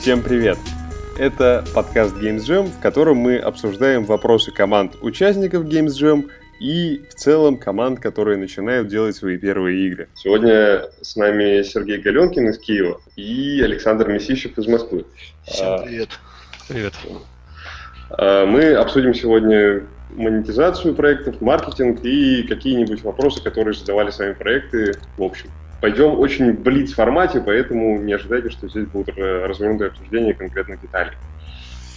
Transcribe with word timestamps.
Всем 0.00 0.22
привет! 0.22 0.56
Это 1.18 1.62
подкаст 1.74 2.16
Games 2.16 2.38
Jam, 2.38 2.68
в 2.68 2.80
котором 2.80 3.18
мы 3.18 3.36
обсуждаем 3.36 4.06
вопросы 4.06 4.50
команд 4.50 4.96
участников 5.02 5.66
Games 5.66 5.88
Jam 5.88 6.30
и 6.58 7.04
в 7.10 7.14
целом 7.16 7.58
команд, 7.58 8.00
которые 8.00 8.38
начинают 8.38 8.88
делать 8.88 9.14
свои 9.14 9.36
первые 9.36 9.86
игры. 9.86 10.08
Сегодня 10.14 10.84
с 11.02 11.16
нами 11.16 11.62
Сергей 11.64 11.98
Галенкин 11.98 12.48
из 12.48 12.58
Киева 12.58 12.98
и 13.16 13.60
Александр 13.62 14.08
Месищев 14.08 14.56
из 14.56 14.66
Москвы. 14.66 15.04
Всем 15.44 15.82
привет. 15.84 16.08
Привет. 16.66 16.94
А, 18.08 18.46
мы 18.46 18.72
обсудим 18.72 19.12
сегодня 19.12 19.82
монетизацию 20.14 20.94
проектов, 20.94 21.42
маркетинг 21.42 22.02
и 22.04 22.44
какие-нибудь 22.44 23.02
вопросы, 23.02 23.42
которые 23.42 23.74
задавали 23.74 24.08
сами 24.08 24.32
проекты 24.32 24.94
в 25.18 25.22
общем. 25.22 25.50
Пойдем 25.80 26.18
очень 26.18 26.52
в 26.52 26.60
блиц 26.60 26.92
формате, 26.92 27.42
поэтому 27.44 27.98
не 27.98 28.12
ожидайте, 28.12 28.50
что 28.50 28.68
здесь 28.68 28.86
будут 28.86 29.16
развернутые 29.16 29.88
обсуждения 29.88 30.34
конкретных 30.34 30.80
деталей. 30.80 31.12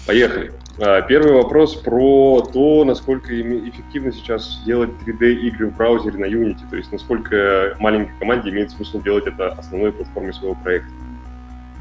Поехали. 0.05 0.51
А, 0.79 1.01
первый 1.01 1.33
вопрос 1.33 1.75
про 1.75 2.41
то, 2.41 2.83
насколько 2.83 3.29
эффективно 3.39 4.11
сейчас 4.11 4.61
делать 4.65 4.89
3D-игры 5.05 5.67
в 5.67 5.77
браузере 5.77 6.17
на 6.17 6.25
Unity, 6.25 6.69
то 6.69 6.75
есть 6.75 6.91
насколько 6.91 7.75
маленькой 7.79 8.13
команде 8.19 8.49
имеет 8.49 8.71
смысл 8.71 9.01
делать 9.01 9.27
это 9.27 9.49
основной 9.49 9.91
платформой 9.91 10.33
своего 10.33 10.55
проекта. 10.55 10.89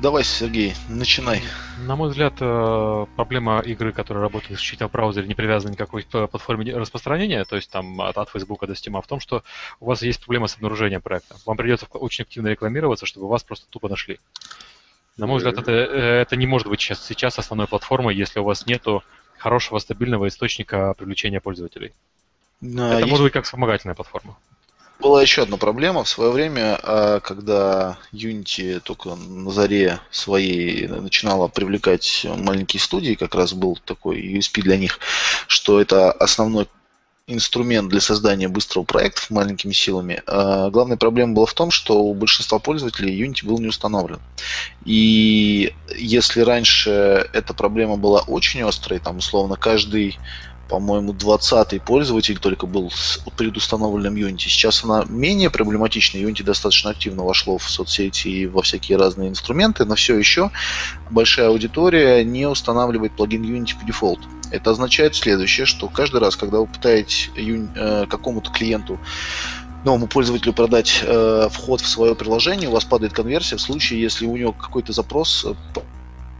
Давай, 0.00 0.24
Сергей, 0.24 0.74
начинай. 0.88 1.42
На 1.78 1.96
мой 1.96 2.08
взгляд, 2.10 2.34
э, 2.40 3.06
проблема 3.16 3.60
игры, 3.60 3.92
которая 3.92 4.22
работает 4.22 4.52
исключительно 4.52 4.88
в 4.88 4.92
браузере, 4.92 5.28
не 5.28 5.34
привязана 5.34 5.72
никакой 5.72 6.04
платформе 6.04 6.74
распространения, 6.76 7.44
то 7.44 7.56
есть 7.56 7.70
там 7.70 8.00
от, 8.00 8.16
от 8.18 8.28
Facebook 8.30 8.66
до 8.66 8.72
Steam, 8.72 8.98
а 8.98 9.00
в 9.00 9.06
том, 9.06 9.20
что 9.20 9.44
у 9.80 9.86
вас 9.86 10.02
есть 10.02 10.20
проблема 10.20 10.48
с 10.48 10.56
обнаружением 10.56 11.02
проекта. 11.02 11.36
Вам 11.46 11.56
придется 11.56 11.86
очень 11.92 12.22
активно 12.22 12.48
рекламироваться, 12.48 13.06
чтобы 13.06 13.28
вас 13.28 13.44
просто 13.44 13.66
тупо 13.70 13.88
нашли. 13.88 14.18
На 15.16 15.26
мой 15.26 15.36
взгляд, 15.36 15.58
это, 15.58 15.70
э, 15.70 16.22
это 16.22 16.36
не 16.36 16.46
может 16.46 16.68
быть 16.68 16.80
сейчас, 16.80 17.04
сейчас 17.04 17.38
основной 17.38 17.66
платформой, 17.68 18.16
если 18.16 18.40
у 18.40 18.44
вас 18.44 18.66
нет 18.66 18.84
хорошего, 19.38 19.78
стабильного 19.78 20.28
источника 20.28 20.94
привлечения 20.94 21.40
пользователей. 21.40 21.92
Но 22.60 22.88
это 22.88 22.98
есть... 22.98 23.10
может 23.10 23.24
быть 23.24 23.32
как 23.32 23.44
вспомогательная 23.44 23.94
платформа. 23.94 24.36
Была 25.00 25.20
еще 25.20 25.42
одна 25.42 25.56
проблема. 25.56 26.04
В 26.04 26.08
свое 26.08 26.30
время, 26.30 26.78
а, 26.82 27.20
когда 27.20 27.98
Unity 28.12 28.80
только 28.80 29.14
на 29.14 29.50
заре 29.50 29.98
своей 30.10 30.86
начинала 30.86 31.48
привлекать 31.48 32.24
маленькие 32.24 32.80
студии, 32.80 33.14
как 33.14 33.34
раз 33.34 33.52
был 33.52 33.78
такой 33.84 34.20
USP 34.20 34.62
для 34.62 34.76
них, 34.76 35.00
что 35.48 35.80
это 35.80 36.12
основной 36.12 36.68
инструмент 37.26 37.88
для 37.88 38.00
создания 38.00 38.48
быстрого 38.48 38.84
проекта 38.84 39.22
маленькими 39.30 39.72
силами. 39.72 40.22
А 40.26 40.70
главная 40.70 40.96
проблема 40.96 41.34
была 41.34 41.46
в 41.46 41.54
том, 41.54 41.70
что 41.70 42.02
у 42.02 42.14
большинства 42.14 42.58
пользователей 42.58 43.20
Unity 43.20 43.46
был 43.46 43.58
не 43.58 43.68
установлен. 43.68 44.20
И 44.84 45.72
если 45.96 46.40
раньше 46.40 47.28
эта 47.32 47.54
проблема 47.54 47.96
была 47.96 48.20
очень 48.20 48.62
острой, 48.62 48.98
там 48.98 49.18
условно 49.18 49.56
каждый 49.56 50.18
по-моему, 50.72 51.12
20-й 51.12 51.80
пользователь 51.80 52.38
только 52.38 52.66
был 52.66 52.90
с 52.90 53.18
предустановленным 53.36 54.14
Unity. 54.14 54.48
Сейчас 54.48 54.82
она 54.84 55.04
менее 55.06 55.50
проблематична. 55.50 56.16
Unity 56.16 56.42
достаточно 56.42 56.92
активно 56.92 57.24
вошло 57.24 57.58
в 57.58 57.68
соцсети 57.68 58.28
и 58.28 58.46
во 58.46 58.62
всякие 58.62 58.96
разные 58.96 59.28
инструменты, 59.28 59.84
но 59.84 59.96
все 59.96 60.16
еще 60.16 60.50
большая 61.10 61.48
аудитория 61.48 62.24
не 62.24 62.46
устанавливает 62.46 63.14
плагин 63.14 63.44
Unity 63.44 63.78
по 63.78 63.84
дефолту. 63.84 64.22
Это 64.50 64.70
означает 64.70 65.14
следующее, 65.14 65.66
что 65.66 65.88
каждый 65.88 66.20
раз, 66.20 66.36
когда 66.36 66.60
вы 66.60 66.66
пытаетесь 66.66 67.28
э, 67.36 68.06
какому-то 68.08 68.50
клиенту 68.50 68.98
новому 69.84 70.06
пользователю 70.06 70.54
продать 70.54 71.02
э, 71.02 71.48
вход 71.52 71.82
в 71.82 71.86
свое 71.86 72.14
приложение, 72.14 72.70
у 72.70 72.72
вас 72.72 72.86
падает 72.86 73.12
конверсия 73.12 73.56
в 73.56 73.60
случае, 73.60 74.00
если 74.00 74.24
у 74.24 74.34
него 74.38 74.52
какой-то 74.52 74.94
запрос 74.94 75.44
э, 75.44 75.52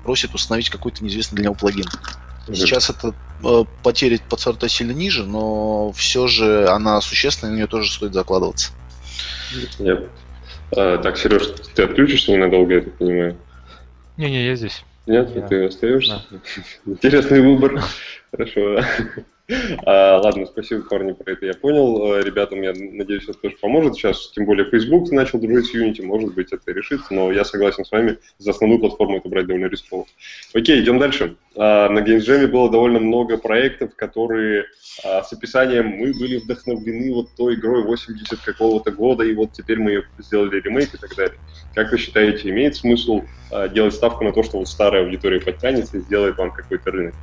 просит 0.05 0.35
установить 0.35 0.71
какой-то 0.71 1.05
неизвестный 1.05 1.37
для 1.37 1.45
него 1.45 1.55
плагин. 1.55 1.85
Сейчас 2.49 2.91
это 2.91 3.15
э, 3.45 3.65
потеря 3.83 4.19
по 4.29 4.37
сильно 4.69 4.93
ниже, 4.93 5.25
но 5.25 5.93
все 5.93 6.27
же 6.27 6.67
она 6.69 7.01
существенная, 7.01 7.53
на 7.53 7.57
нее 7.57 7.67
тоже 7.67 7.91
стоит 7.91 8.15
закладываться. 8.15 8.73
Нет. 9.79 10.09
А, 10.77 10.99
так, 10.99 11.19
Сереж, 11.19 11.49
ты 11.75 11.83
отключишься 11.83 12.33
ненадолго, 12.33 12.75
я 12.75 12.81
так 12.83 12.99
понимаю? 12.99 13.37
Не-не, 14.17 14.47
я 14.47 14.57
здесь. 14.57 14.85
Нет, 15.07 15.35
я... 15.35 15.43
ты 15.43 15.67
остаешься? 15.67 16.23
Да. 16.31 16.39
Интересный 16.93 17.41
выбор. 17.41 17.83
Хорошо. 18.31 18.81
А, 19.85 20.19
ладно, 20.19 20.47
спасибо, 20.47 20.83
парни, 20.83 21.13
про 21.13 21.33
это 21.33 21.47
я 21.47 21.55
понял. 21.55 22.15
Э, 22.15 22.23
ребятам, 22.23 22.63
я 22.63 22.73
надеюсь, 22.73 23.25
это 23.25 23.35
тоже 23.35 23.57
поможет. 23.61 23.95
Сейчас, 23.95 24.31
тем 24.31 24.45
более, 24.45 24.65
Facebook 24.71 25.11
начал 25.11 25.39
дружить 25.39 25.67
с 25.67 25.75
Unity, 25.75 26.05
может 26.05 26.35
быть, 26.35 26.53
это 26.53 26.73
решится, 26.73 27.13
но 27.15 27.33
я 27.33 27.45
согласен 27.45 27.85
с 27.85 27.91
вами, 27.91 28.19
за 28.39 28.51
основную 28.51 28.81
платформу 28.81 29.19
это 29.19 29.29
брать 29.29 29.47
довольно 29.47 29.67
рисково. 29.67 30.07
Окей, 30.55 30.81
идем 30.81 30.99
дальше. 30.99 31.37
А, 31.57 31.89
на 31.89 32.01
Games 32.01 32.47
было 32.47 32.71
довольно 32.71 32.99
много 32.99 33.37
проектов, 33.37 33.95
которые 33.95 34.67
а, 35.05 35.23
с 35.23 35.33
описанием 35.33 35.87
мы 35.89 36.13
были 36.13 36.39
вдохновлены 36.39 37.13
вот 37.13 37.29
той 37.37 37.55
игрой 37.55 37.83
80 37.83 38.39
какого-то 38.41 38.91
года, 38.91 39.25
и 39.25 39.35
вот 39.35 39.53
теперь 39.53 39.79
мы 39.79 39.91
ее 39.91 40.05
сделали 40.19 40.61
ремейк 40.61 40.95
и 40.95 40.99
так 40.99 41.15
далее. 41.15 41.39
Как 41.75 41.93
вы 41.93 41.99
считаете, 41.99 42.49
имеет 42.51 42.77
смысл 42.77 43.23
а, 43.51 43.69
делать 43.69 43.95
ставку 43.95 44.25
на 44.25 44.33
то, 44.33 44.43
что 44.43 44.59
вот 44.59 44.69
старая 44.69 45.05
аудитория 45.05 45.41
подтянется 45.41 45.99
и 45.99 46.01
сделает 46.01 46.39
вам 46.39 46.53
какой-то 46.53 46.91
рынок? 46.91 47.15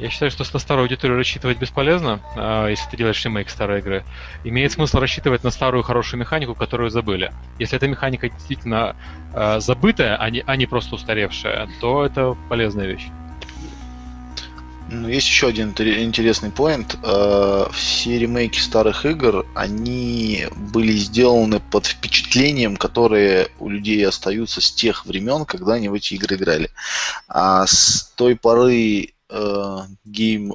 Я 0.00 0.08
считаю, 0.08 0.30
что 0.30 0.46
на 0.50 0.58
старую 0.58 0.84
аудиторию 0.84 1.18
рассчитывать 1.18 1.58
бесполезно, 1.58 2.20
а, 2.34 2.68
если 2.68 2.88
ты 2.90 2.96
делаешь 2.96 3.22
ремейк 3.22 3.50
старой 3.50 3.80
игры. 3.80 4.02
Имеет 4.44 4.72
смысл 4.72 4.98
рассчитывать 4.98 5.44
на 5.44 5.50
старую 5.50 5.82
хорошую 5.82 6.20
механику, 6.20 6.54
которую 6.54 6.88
забыли. 6.88 7.30
Если 7.58 7.76
эта 7.76 7.86
механика 7.86 8.30
действительно 8.30 8.96
а, 9.34 9.60
забытая, 9.60 10.16
а 10.16 10.30
не, 10.30 10.42
а 10.46 10.56
не 10.56 10.64
просто 10.64 10.94
устаревшая, 10.94 11.68
то 11.82 12.02
это 12.02 12.34
полезная 12.48 12.86
вещь. 12.86 13.08
Ну, 14.88 15.06
есть 15.06 15.28
еще 15.28 15.48
один 15.48 15.68
интересный 15.68 16.50
point. 16.50 16.96
А, 17.02 17.68
все 17.70 18.18
ремейки 18.18 18.58
старых 18.58 19.04
игр, 19.04 19.44
они 19.54 20.46
были 20.72 20.92
сделаны 20.92 21.60
под 21.60 21.84
впечатлением, 21.84 22.78
которые 22.78 23.48
у 23.58 23.68
людей 23.68 24.06
остаются 24.06 24.62
с 24.62 24.72
тех 24.72 25.04
времен, 25.04 25.44
когда 25.44 25.74
они 25.74 25.90
в 25.90 25.94
эти 25.94 26.14
игры 26.14 26.36
играли. 26.36 26.70
А 27.28 27.66
с 27.66 28.10
той 28.16 28.34
поры 28.34 29.10
э, 29.30 29.78
гейм 30.04 30.54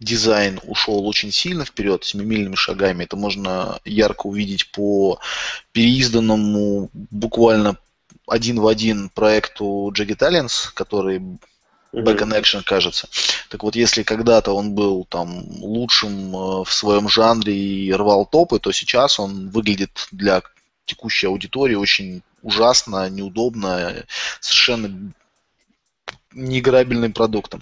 дизайн 0.00 0.60
ушел 0.64 1.06
очень 1.06 1.30
сильно 1.30 1.64
вперед, 1.64 2.04
семимильными 2.04 2.54
шагами. 2.54 3.04
Это 3.04 3.16
можно 3.16 3.78
ярко 3.84 4.26
увидеть 4.26 4.72
по 4.72 5.20
переизданному 5.72 6.90
буквально 6.92 7.76
один 8.26 8.60
в 8.60 8.66
один 8.66 9.10
проекту 9.10 9.92
Jagged 9.94 10.18
Alliance, 10.18 10.72
который 10.74 11.20
Back 11.92 12.20
in 12.20 12.40
Action, 12.40 12.62
кажется. 12.62 13.08
Так 13.48 13.64
вот, 13.64 13.74
если 13.74 14.04
когда-то 14.04 14.52
он 14.52 14.74
был 14.74 15.04
там 15.04 15.44
лучшим 15.60 16.36
э, 16.36 16.64
в 16.64 16.72
своем 16.72 17.08
жанре 17.08 17.52
и 17.52 17.92
рвал 17.92 18.26
топы, 18.26 18.60
то 18.60 18.70
сейчас 18.70 19.18
он 19.18 19.50
выглядит 19.50 20.06
для 20.12 20.42
текущей 20.84 21.26
аудитории 21.26 21.74
очень 21.74 22.22
ужасно, 22.42 23.10
неудобно, 23.10 24.04
совершенно 24.40 25.12
неиграбельным 26.32 27.12
продуктом. 27.12 27.60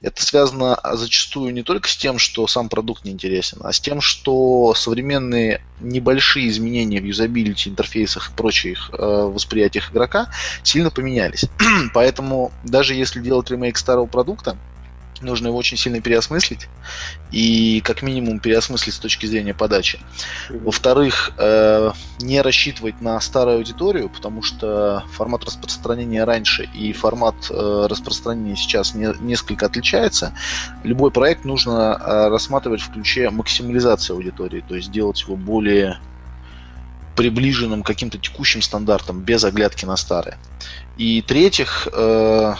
Это 0.00 0.22
связано 0.24 0.78
зачастую 0.92 1.52
не 1.52 1.62
только 1.62 1.88
с 1.88 1.96
тем, 1.96 2.18
что 2.18 2.46
сам 2.46 2.68
продукт 2.68 3.04
неинтересен, 3.04 3.58
а 3.62 3.72
с 3.72 3.80
тем, 3.80 4.00
что 4.00 4.74
современные 4.74 5.62
небольшие 5.80 6.48
изменения 6.48 7.00
в 7.00 7.04
юзабилити, 7.04 7.70
интерфейсах 7.70 8.30
и 8.30 8.34
прочих 8.34 8.90
э, 8.92 8.96
восприятиях 8.96 9.90
игрока 9.92 10.30
сильно 10.62 10.90
поменялись. 10.90 11.46
Поэтому 11.94 12.52
даже 12.64 12.94
если 12.94 13.20
делать 13.20 13.50
ремейк 13.50 13.78
старого 13.78 14.06
продукта, 14.06 14.56
нужно 15.20 15.48
его 15.48 15.56
очень 15.56 15.76
сильно 15.76 16.00
переосмыслить 16.00 16.68
и 17.30 17.80
как 17.84 18.02
минимум 18.02 18.40
переосмыслить 18.40 18.94
с 18.94 18.98
точки 18.98 19.26
зрения 19.26 19.54
подачи. 19.54 20.00
Во-вторых, 20.48 21.32
э, 21.38 21.92
не 22.20 22.40
рассчитывать 22.40 23.00
на 23.00 23.20
старую 23.20 23.58
аудиторию, 23.58 24.08
потому 24.08 24.42
что 24.42 25.04
формат 25.12 25.44
распространения 25.44 26.24
раньше 26.24 26.64
и 26.74 26.92
формат 26.92 27.34
э, 27.50 27.86
распространения 27.88 28.56
сейчас 28.56 28.94
не, 28.94 29.12
несколько 29.20 29.66
отличается. 29.66 30.32
Любой 30.82 31.10
проект 31.10 31.44
нужно 31.44 32.00
э, 32.00 32.28
рассматривать 32.28 32.80
в 32.80 32.92
ключе 32.92 33.30
максимализации 33.30 34.12
аудитории, 34.12 34.64
то 34.66 34.74
есть 34.74 34.90
делать 34.90 35.20
его 35.22 35.36
более 35.36 36.00
приближенным 37.16 37.82
к 37.82 37.86
каким-то 37.86 38.18
текущим 38.18 38.62
стандартам, 38.62 39.20
без 39.20 39.44
оглядки 39.44 39.84
на 39.84 39.96
старые. 39.96 40.38
И 40.96 41.22
третьих, 41.22 41.86
э, 41.92 42.54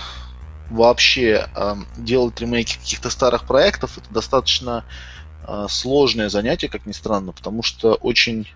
вообще 0.70 1.48
э, 1.54 1.74
делать 1.96 2.40
ремейки 2.40 2.78
каких-то 2.78 3.10
старых 3.10 3.46
проектов 3.46 3.98
это 3.98 4.08
достаточно 4.10 4.84
э, 5.46 5.66
сложное 5.68 6.28
занятие, 6.28 6.68
как 6.68 6.86
ни 6.86 6.92
странно, 6.92 7.32
потому 7.32 7.62
что 7.62 7.94
очень 7.94 8.48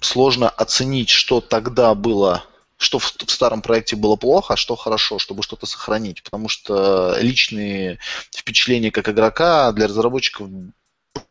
сложно 0.00 0.48
оценить, 0.48 1.10
что 1.10 1.40
тогда 1.40 1.94
было, 1.94 2.44
что 2.76 2.98
в, 2.98 3.04
в 3.04 3.30
старом 3.30 3.62
проекте 3.62 3.96
было 3.96 4.16
плохо, 4.16 4.54
а 4.54 4.56
что 4.56 4.76
хорошо, 4.76 5.18
чтобы 5.18 5.42
что-то 5.42 5.66
сохранить, 5.66 6.22
потому 6.22 6.48
что 6.48 7.16
личные 7.20 7.98
впечатления 8.34 8.90
как 8.90 9.08
игрока 9.08 9.72
для 9.72 9.86
разработчиков 9.86 10.48
в 10.48 11.22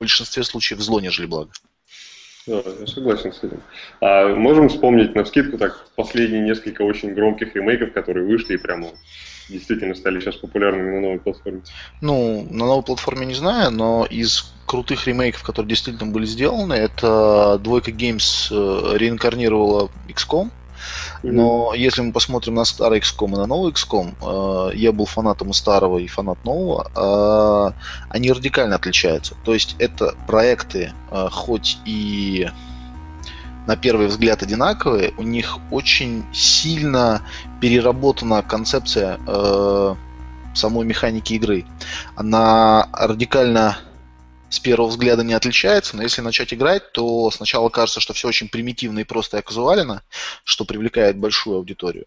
большинстве 0.00 0.42
случаев 0.42 0.80
зло, 0.80 1.00
нежели 1.00 1.26
благо. 1.26 1.52
Да, 2.46 2.62
я 2.80 2.86
согласен 2.86 3.32
с 3.32 3.38
этим. 3.42 3.60
А 4.00 4.28
можем 4.34 4.68
вспомнить 4.68 5.14
на 5.14 5.24
вскидку 5.24 5.56
так 5.56 5.86
последние 5.96 6.42
несколько 6.42 6.82
очень 6.82 7.14
громких 7.14 7.54
ремейков, 7.54 7.92
которые 7.92 8.26
вышли 8.26 8.54
и 8.54 8.58
прямо 8.58 8.88
действительно 9.48 9.94
стали 9.94 10.20
сейчас 10.20 10.36
популярными 10.36 10.94
на 10.94 11.00
новой 11.00 11.18
платформе? 11.20 11.62
Ну, 12.00 12.46
на 12.50 12.66
новой 12.66 12.82
платформе 12.82 13.26
не 13.26 13.34
знаю, 13.34 13.70
но 13.70 14.06
из 14.08 14.52
крутых 14.66 15.06
ремейков, 15.06 15.42
которые 15.42 15.70
действительно 15.70 16.12
были 16.12 16.26
сделаны, 16.26 16.74
это 16.74 17.58
Двойка 17.62 17.90
Games 17.90 18.48
э, 18.50 18.98
реинкарнировала 18.98 19.90
XCOM, 20.08 20.50
но 21.22 21.72
если 21.74 22.02
мы 22.02 22.12
посмотрим 22.12 22.54
на 22.54 22.64
старый 22.64 23.00
XCOM 23.00 23.34
и 23.34 23.36
на 23.36 23.46
новый 23.46 23.72
XCOM, 23.72 24.70
э, 24.72 24.76
я 24.76 24.92
был 24.92 25.06
фанатом 25.06 25.52
старого, 25.52 25.98
и 25.98 26.06
фанат 26.06 26.44
нового, 26.44 26.90
э, 26.94 27.72
они 28.10 28.32
радикально 28.32 28.76
отличаются. 28.76 29.34
То 29.44 29.54
есть 29.54 29.76
это 29.78 30.14
проекты, 30.26 30.92
э, 31.10 31.28
хоть 31.30 31.78
и 31.84 32.50
на 33.66 33.76
первый 33.76 34.08
взгляд 34.08 34.42
одинаковые, 34.42 35.14
у 35.16 35.22
них 35.22 35.58
очень 35.70 36.24
сильно 36.32 37.22
переработана 37.60 38.42
концепция 38.42 39.18
э, 39.26 39.94
самой 40.54 40.84
механики 40.84 41.34
игры. 41.34 41.64
Она 42.14 42.88
радикально 42.92 43.78
с 44.54 44.58
первого 44.60 44.88
взгляда 44.88 45.22
не 45.22 45.34
отличается, 45.34 45.96
но 45.96 46.02
если 46.02 46.20
начать 46.20 46.54
играть, 46.54 46.92
то 46.92 47.30
сначала 47.30 47.68
кажется, 47.68 48.00
что 48.00 48.12
все 48.12 48.28
очень 48.28 48.48
примитивно 48.48 49.00
и 49.00 49.04
просто 49.04 49.38
и 49.38 49.42
казуально, 49.42 50.02
что 50.44 50.64
привлекает 50.64 51.16
большую 51.16 51.56
аудиторию. 51.56 52.06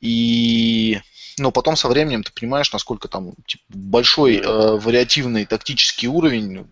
И 0.00 1.00
но 1.38 1.50
потом 1.50 1.76
со 1.76 1.88
временем 1.88 2.22
ты 2.22 2.32
понимаешь, 2.32 2.72
насколько 2.72 3.08
там 3.08 3.32
типа, 3.46 3.64
большой 3.68 4.36
э, 4.36 4.76
вариативный 4.76 5.46
тактический 5.46 6.08
уровень 6.08 6.66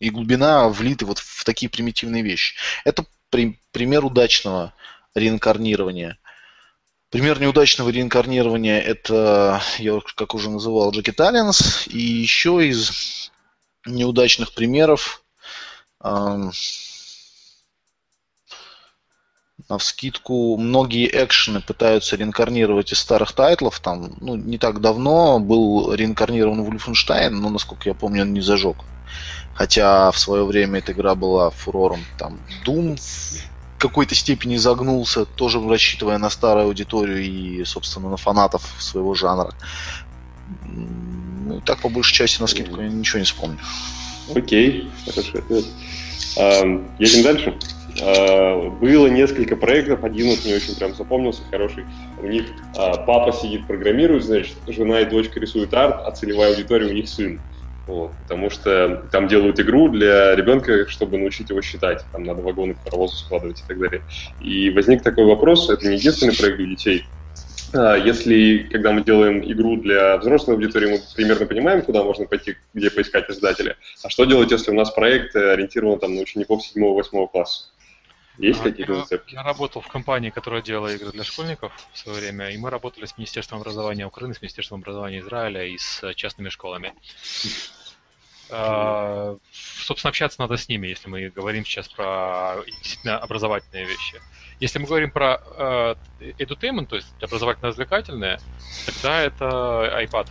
и 0.00 0.10
глубина 0.10 0.68
влиты 0.68 1.06
вот 1.06 1.18
в 1.18 1.44
такие 1.44 1.70
примитивные 1.70 2.22
вещи. 2.22 2.56
Это 2.84 3.04
при, 3.30 3.58
пример 3.70 4.04
удачного 4.04 4.74
реинкарнирования. 5.14 6.18
Пример 7.10 7.40
неудачного 7.40 7.90
реинкарнирования 7.90 8.80
это, 8.80 9.62
я 9.78 10.00
как 10.16 10.34
уже 10.34 10.50
называл, 10.50 10.90
Джеки 10.90 11.12
Таллинс. 11.12 11.86
И 11.86 12.00
еще 12.00 12.66
из 12.66 13.21
неудачных 13.86 14.54
примеров 14.54 15.22
на 19.68 19.78
вскидку 19.78 20.56
многие 20.56 21.08
экшены 21.24 21.60
пытаются 21.60 22.16
реинкарнировать 22.16 22.92
из 22.92 22.98
старых 22.98 23.32
тайтлов. 23.32 23.80
Там, 23.80 24.14
ну, 24.20 24.34
не 24.36 24.58
так 24.58 24.80
давно 24.80 25.38
был 25.38 25.94
реинкарнирован 25.94 26.62
Вульфенштайн, 26.62 27.34
но, 27.34 27.48
насколько 27.48 27.88
я 27.88 27.94
помню, 27.94 28.22
он 28.22 28.32
не 28.32 28.40
зажег. 28.40 28.76
Хотя 29.54 30.10
в 30.10 30.18
свое 30.18 30.44
время 30.44 30.80
эта 30.80 30.92
игра 30.92 31.14
была 31.14 31.50
фурором. 31.50 32.00
Там 32.18 32.40
Doom 32.64 32.96
в 32.96 33.78
какой-то 33.78 34.14
степени 34.14 34.56
загнулся, 34.56 35.24
тоже 35.24 35.60
рассчитывая 35.66 36.18
на 36.18 36.30
старую 36.30 36.66
аудиторию 36.66 37.22
и, 37.22 37.64
собственно, 37.64 38.10
на 38.10 38.16
фанатов 38.16 38.62
своего 38.78 39.14
жанра. 39.14 39.54
Ну, 41.46 41.60
так, 41.60 41.80
по 41.80 41.88
большей 41.88 42.14
части, 42.14 42.40
на 42.40 42.46
скидку 42.46 42.80
я 42.80 42.88
ничего 42.88 43.18
не 43.18 43.24
вспомню. 43.24 43.58
Окей, 44.34 44.90
хорошо. 45.04 45.38
Едем 46.98 47.22
дальше. 47.22 47.58
А, 48.00 48.70
было 48.70 49.06
несколько 49.08 49.56
проектов, 49.56 50.04
один 50.04 50.28
вот 50.28 50.44
мне 50.44 50.54
очень 50.56 50.76
прям 50.76 50.94
запомнился, 50.94 51.42
хороший. 51.50 51.84
У 52.20 52.26
них 52.26 52.46
а, 52.76 52.96
папа 52.96 53.32
сидит, 53.32 53.66
программирует, 53.66 54.24
значит, 54.24 54.56
жена 54.66 55.00
и 55.00 55.04
дочка 55.04 55.38
рисуют 55.40 55.74
арт, 55.74 56.00
а 56.06 56.10
целевая 56.12 56.50
аудитория 56.50 56.86
у 56.86 56.92
них 56.92 57.08
сын. 57.08 57.40
Вот, 57.86 58.12
потому 58.22 58.48
что 58.48 59.08
там 59.10 59.26
делают 59.26 59.58
игру 59.58 59.88
для 59.88 60.36
ребенка, 60.36 60.88
чтобы 60.88 61.18
научить 61.18 61.50
его 61.50 61.60
считать. 61.62 62.04
Там 62.12 62.22
надо 62.22 62.40
вагоны 62.40 62.74
к 62.74 62.78
паровозу 62.78 63.16
складывать 63.16 63.60
и 63.60 63.64
так 63.66 63.78
далее. 63.78 64.02
И 64.40 64.70
возник 64.70 65.02
такой 65.02 65.24
вопрос, 65.24 65.68
это 65.68 65.88
не 65.88 65.96
единственный 65.96 66.36
проект 66.36 66.58
для 66.58 66.66
детей. 66.66 67.04
А, 67.74 67.96
если, 67.96 68.68
когда 68.70 68.92
мы 68.92 69.02
делаем 69.02 69.40
игру 69.40 69.76
для 69.76 70.18
взрослой 70.18 70.54
аудитории, 70.54 70.92
мы 70.92 71.00
примерно 71.14 71.46
понимаем, 71.46 71.82
куда 71.82 72.02
можно 72.02 72.26
пойти, 72.26 72.56
где 72.74 72.90
поискать 72.90 73.30
издателя. 73.30 73.76
А 74.02 74.10
что 74.10 74.24
делать, 74.24 74.50
если 74.50 74.70
у 74.70 74.74
нас 74.74 74.90
проект 74.90 75.34
ориентирован 75.34 75.98
там, 75.98 76.14
на 76.14 76.22
учеников 76.22 76.62
7-8 76.76 77.28
класса? 77.28 77.68
Есть 78.38 78.60
а, 78.60 78.64
какие-то 78.64 78.96
зацепки? 78.96 79.34
Я 79.34 79.42
работал 79.42 79.82
в 79.82 79.88
компании, 79.88 80.30
которая 80.30 80.62
делала 80.62 80.88
игры 80.88 81.12
для 81.12 81.24
школьников 81.24 81.72
в 81.92 81.98
свое 81.98 82.18
время, 82.18 82.50
и 82.50 82.58
мы 82.58 82.70
работали 82.70 83.06
с 83.06 83.16
Министерством 83.16 83.60
образования 83.60 84.06
Украины, 84.06 84.34
с 84.34 84.42
Министерством 84.42 84.80
образования 84.80 85.20
Израиля 85.20 85.64
и 85.64 85.76
с 85.78 86.14
частными 86.14 86.48
школами. 86.48 86.94
Uh, 88.50 89.38
собственно, 89.50 90.10
общаться 90.10 90.38
надо 90.38 90.58
с 90.58 90.68
ними, 90.68 90.88
если 90.88 91.08
мы 91.08 91.30
говорим 91.30 91.64
сейчас 91.64 91.88
про 91.88 92.56
действительно 92.66 93.16
образовательные 93.18 93.86
вещи. 93.86 94.20
Если 94.62 94.78
мы 94.78 94.86
говорим 94.86 95.10
про 95.10 95.40
uh, 95.58 95.98
edutainment, 96.38 96.86
то 96.86 96.94
есть 96.94 97.12
образовательно-развлекательное, 97.20 98.38
тогда 98.86 99.20
это 99.20 99.44
iPad, 100.04 100.28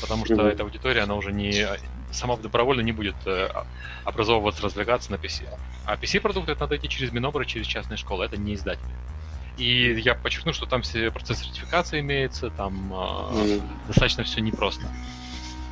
потому 0.00 0.24
что 0.24 0.34
mm-hmm. 0.34 0.52
эта 0.52 0.62
аудитория, 0.62 1.00
она 1.00 1.16
уже 1.16 1.32
не 1.32 1.66
сама 2.12 2.36
добровольно 2.36 2.82
не 2.82 2.92
будет 2.92 3.16
э, 3.26 3.48
образовываться, 4.04 4.62
развлекаться 4.62 5.10
на 5.10 5.16
PC. 5.16 5.48
А 5.86 5.96
PC-продукты 5.96 6.52
это 6.52 6.60
надо 6.60 6.76
идти 6.76 6.88
через 6.88 7.10
Минобры, 7.10 7.46
через 7.46 7.66
частные 7.66 7.96
школы, 7.96 8.24
это 8.24 8.36
не 8.36 8.54
издатели. 8.54 8.94
И 9.56 10.00
я 10.04 10.14
подчеркну, 10.14 10.52
что 10.52 10.66
там 10.66 10.82
все 10.82 11.10
процесс 11.10 11.40
сертификации 11.40 11.98
имеется, 11.98 12.50
там 12.50 12.92
mm. 12.92 13.62
достаточно 13.88 14.22
все 14.22 14.40
непросто. 14.40 14.86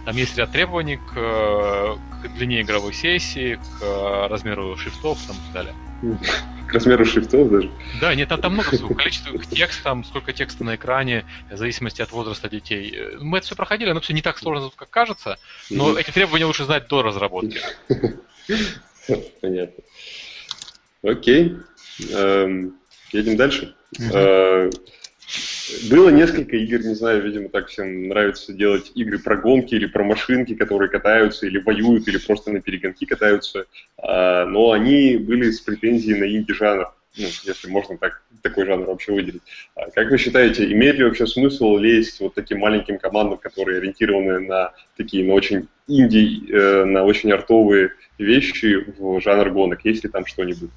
Там 0.04 0.16
есть 0.16 0.36
ряд 0.36 0.50
требований 0.50 0.96
к, 0.96 1.12
к 1.12 2.28
длине 2.34 2.62
игровой 2.62 2.92
сессии, 2.92 3.58
к 3.78 4.28
размеру 4.28 4.76
шрифтов 4.76 5.18
там, 5.26 5.36
и 5.36 5.40
так 5.40 5.52
далее. 5.52 5.74
К 6.66 6.72
размеру 6.72 7.04
шрифтов 7.04 7.50
даже? 7.50 7.70
Да, 8.00 8.14
нет, 8.14 8.28
там, 8.28 8.40
там 8.40 8.54
много 8.54 8.70
всего. 8.70 8.92
Количество 8.94 9.38
текста, 9.38 9.84
там, 9.84 10.04
сколько 10.04 10.32
текста 10.32 10.64
на 10.64 10.74
экране, 10.74 11.24
в 11.50 11.56
зависимости 11.56 12.02
от 12.02 12.10
возраста 12.10 12.48
детей. 12.48 13.16
Мы 13.20 13.38
это 13.38 13.46
все 13.46 13.56
проходили, 13.56 13.90
оно 13.90 14.00
все 14.00 14.12
не 14.12 14.22
так 14.22 14.38
сложно, 14.38 14.70
как 14.74 14.90
кажется, 14.90 15.38
но 15.70 15.96
эти 15.96 16.10
требования 16.10 16.46
лучше 16.46 16.64
знать 16.64 16.88
до 16.88 17.02
разработки. 17.02 17.60
Понятно. 19.40 19.84
Окей. 21.02 21.56
Эм, 22.10 22.74
едем 23.12 23.36
дальше. 23.36 23.74
Э, 24.12 24.70
было 25.90 26.10
несколько 26.10 26.56
игр, 26.56 26.84
не 26.84 26.94
знаю, 26.94 27.22
видимо, 27.22 27.48
так 27.48 27.68
всем 27.68 28.08
нравится 28.08 28.52
делать 28.52 28.92
игры 28.94 29.18
про 29.18 29.36
гонки 29.36 29.74
или 29.74 29.86
про 29.86 30.04
машинки, 30.04 30.54
которые 30.54 30.90
катаются 30.90 31.46
или 31.46 31.58
воюют, 31.58 32.08
или 32.08 32.18
просто 32.18 32.50
на 32.50 32.60
перегонки 32.60 33.06
катаются, 33.06 33.66
а, 33.98 34.44
но 34.46 34.72
они 34.72 35.16
были 35.16 35.50
с 35.50 35.60
претензией 35.60 36.18
на 36.18 36.24
инди-жанр, 36.24 36.92
ну, 37.16 37.26
если 37.44 37.68
можно 37.68 37.98
так, 37.98 38.22
такой 38.42 38.66
жанр 38.66 38.86
вообще 38.86 39.12
выделить. 39.12 39.42
А 39.74 39.90
как 39.90 40.10
вы 40.10 40.18
считаете, 40.18 40.70
имеет 40.72 40.96
ли 40.96 41.04
вообще 41.04 41.26
смысл 41.26 41.76
лезть 41.76 42.20
вот 42.20 42.34
таким 42.34 42.58
маленьким 42.58 42.98
командам, 42.98 43.38
которые 43.38 43.78
ориентированы 43.78 44.40
на 44.40 44.72
такие, 44.96 45.24
на 45.24 45.34
очень 45.34 45.68
инди, 45.88 46.50
э, 46.50 46.84
на 46.84 47.04
очень 47.04 47.30
артовые 47.32 47.92
вещи 48.18 48.84
в 48.98 49.20
жанр 49.20 49.50
гонок? 49.50 49.84
Есть 49.84 50.04
ли 50.04 50.10
там 50.10 50.26
что-нибудь? 50.26 50.70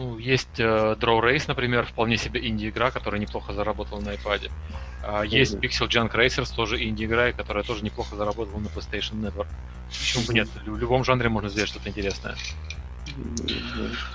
Ну, 0.00 0.16
есть 0.16 0.58
э, 0.58 0.96
Draw 0.98 1.20
Race, 1.20 1.44
например, 1.46 1.84
вполне 1.84 2.16
себе 2.16 2.40
инди-игра, 2.48 2.90
которая 2.90 3.20
неплохо 3.20 3.52
заработала 3.52 4.00
на 4.00 4.14
iPad. 4.14 4.50
А, 5.04 5.24
есть 5.24 5.56
mm-hmm. 5.56 5.60
Pixel 5.60 5.88
Junk 5.88 6.14
Racers, 6.14 6.54
тоже 6.56 6.82
инди-игра, 6.82 7.32
которая 7.32 7.64
тоже 7.64 7.84
неплохо 7.84 8.16
заработала 8.16 8.60
на 8.60 8.68
PlayStation 8.68 9.20
Network. 9.20 9.48
Почему 9.90 10.24
бы 10.24 10.32
нет? 10.32 10.48
В 10.64 10.78
любом 10.78 11.04
жанре 11.04 11.28
можно 11.28 11.50
сделать 11.50 11.68
что-то 11.68 11.90
интересное. 11.90 12.34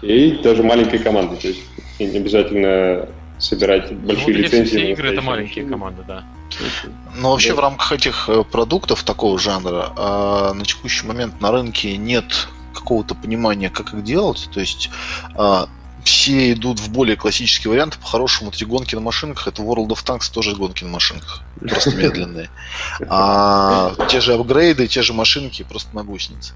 И 0.01 0.31
тоже 0.41 0.63
маленькая 0.63 0.97
команда, 0.97 1.35
то 1.35 1.49
есть 1.49 1.61
не 1.99 2.17
обязательно 2.17 3.07
собирать 3.37 3.91
ну, 3.91 4.07
большие 4.07 4.37
ну, 4.37 4.41
лицензии. 4.41 4.77
Все 4.77 4.91
игры 4.91 5.09
это 5.11 5.21
маленькие 5.21 5.65
команды, 5.65 6.03
да. 6.07 6.23
Но 7.15 7.29
вообще 7.29 7.49
да. 7.49 7.55
в 7.57 7.59
рамках 7.59 7.91
этих 7.91 8.27
э, 8.27 8.43
продуктов 8.43 9.03
такого 9.03 9.37
жанра 9.37 9.91
а, 9.95 10.53
на 10.53 10.65
текущий 10.65 11.05
момент 11.05 11.39
на 11.41 11.51
рынке 11.51 11.95
нет 11.97 12.47
какого-то 12.85 13.15
понимания, 13.15 13.71
как 13.71 13.93
их 13.93 14.03
делать. 14.03 14.47
То 14.53 14.59
есть 14.59 14.91
а, 15.33 15.67
все 16.03 16.53
идут 16.53 16.79
в 16.79 16.91
более 16.91 17.15
классический 17.17 17.67
вариант. 17.67 17.97
По-хорошему, 17.97 18.51
три 18.51 18.67
гонки 18.67 18.93
на 18.93 19.01
машинках 19.01 19.47
это 19.47 19.63
World 19.63 19.87
of 19.87 20.05
Tanks 20.05 20.31
тоже 20.31 20.55
гонки 20.55 20.83
на 20.83 20.91
машинках. 20.91 21.41
Просто 21.59 21.91
медленные. 21.95 22.51
А, 23.09 23.95
те 24.07 24.21
же 24.21 24.35
апгрейды, 24.35 24.87
те 24.87 25.01
же 25.01 25.13
машинки, 25.13 25.63
просто 25.63 25.95
на 25.95 26.03
гусенице. 26.03 26.53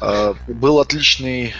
А, 0.00 0.36
был 0.46 0.78
отличный 0.78 1.52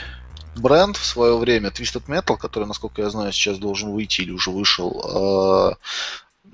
бренд 0.54 0.96
в 0.96 1.04
свое 1.04 1.36
время, 1.36 1.70
Twisted 1.70 2.06
Metal, 2.06 2.36
который, 2.36 2.66
насколько 2.66 3.02
я 3.02 3.10
знаю, 3.10 3.32
сейчас 3.32 3.58
должен 3.58 3.90
выйти 3.90 4.20
или 4.22 4.30
уже 4.30 4.50
вышел. 4.50 5.02
А, 5.04 5.76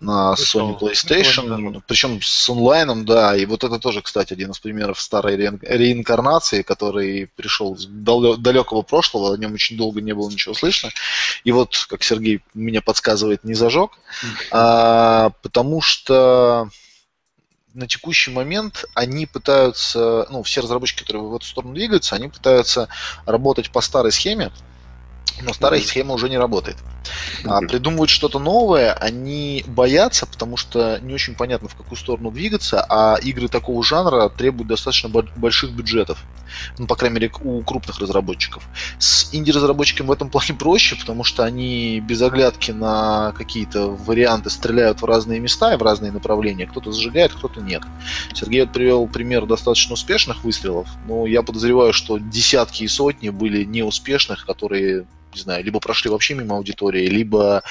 на 0.02 0.34
Sony 0.34 0.78
PlayStation, 0.78 1.82
причем 1.86 2.20
с 2.20 2.50
онлайном, 2.50 3.04
да, 3.04 3.36
и 3.36 3.46
вот 3.46 3.62
это 3.62 3.78
тоже, 3.78 4.02
кстати, 4.02 4.32
один 4.32 4.50
из 4.50 4.58
примеров 4.58 5.00
старой 5.00 5.36
ре- 5.36 5.58
реинкарнации, 5.62 6.62
который 6.62 7.28
пришел 7.36 7.76
с 7.76 7.86
далекого 7.86 8.82
прошлого, 8.82 9.32
о 9.32 9.36
нем 9.36 9.54
очень 9.54 9.76
долго 9.76 10.00
не 10.00 10.12
было 10.12 10.28
ничего 10.28 10.54
слышно, 10.54 10.90
и 11.44 11.52
вот, 11.52 11.86
как 11.88 12.02
Сергей 12.02 12.42
меня 12.52 12.82
подсказывает, 12.82 13.44
не 13.44 13.54
зажег, 13.54 13.92
а, 14.50 15.30
потому 15.42 15.80
что 15.80 16.68
на 17.74 17.86
текущий 17.86 18.32
момент 18.32 18.84
они 18.94 19.26
пытаются, 19.26 20.26
ну, 20.30 20.42
все 20.42 20.60
разработчики, 20.60 21.04
которые 21.04 21.22
в 21.22 21.36
эту 21.36 21.46
сторону 21.46 21.74
двигаются, 21.74 22.16
они 22.16 22.28
пытаются 22.28 22.88
работать 23.24 23.70
по 23.70 23.80
старой 23.80 24.12
схеме, 24.12 24.50
но 25.40 25.52
старая 25.52 25.80
схема 25.80 26.14
уже 26.14 26.28
не 26.28 26.38
работает. 26.38 26.76
А 27.44 27.60
придумывать 27.60 28.10
что-то 28.10 28.38
новое 28.38 28.92
они 28.92 29.64
боятся, 29.66 30.26
потому 30.26 30.56
что 30.56 30.98
не 31.00 31.14
очень 31.14 31.34
понятно, 31.34 31.68
в 31.68 31.74
какую 31.74 31.98
сторону 31.98 32.30
двигаться, 32.30 32.84
а 32.88 33.16
игры 33.22 33.48
такого 33.48 33.82
жанра 33.82 34.28
требуют 34.28 34.68
достаточно 34.68 35.08
больших 35.08 35.72
бюджетов. 35.72 36.18
Ну, 36.78 36.86
по 36.86 36.96
крайней 36.96 37.14
мере, 37.14 37.32
у 37.42 37.62
крупных 37.62 37.98
разработчиков. 37.98 38.62
С 38.98 39.30
инди-разработчиками 39.32 40.08
в 40.08 40.12
этом 40.12 40.28
плане 40.28 40.54
проще, 40.54 40.96
потому 40.96 41.24
что 41.24 41.44
они 41.44 42.00
без 42.00 42.20
оглядки 42.22 42.70
на 42.70 43.32
какие-то 43.36 43.88
варианты 43.88 44.50
стреляют 44.50 45.00
в 45.00 45.04
разные 45.04 45.40
места 45.40 45.72
и 45.72 45.76
в 45.76 45.82
разные 45.82 46.12
направления. 46.12 46.66
Кто-то 46.66 46.92
зажигает, 46.92 47.32
кто-то 47.32 47.60
нет. 47.60 47.82
Сергей 48.34 48.62
вот 48.62 48.72
привел 48.72 49.06
пример 49.06 49.46
достаточно 49.46 49.94
успешных 49.94 50.44
выстрелов, 50.44 50.88
но 51.06 51.26
я 51.26 51.42
подозреваю, 51.42 51.92
что 51.92 52.18
десятки 52.18 52.84
и 52.84 52.88
сотни 52.88 53.30
были 53.30 53.64
неуспешных, 53.64 54.44
которые 54.46 55.06
не 55.34 55.40
знаю, 55.40 55.64
либо 55.64 55.80
прошли 55.80 56.10
вообще 56.10 56.34
мимо 56.34 56.56
аудитории, 56.56 57.06
либо 57.06 57.62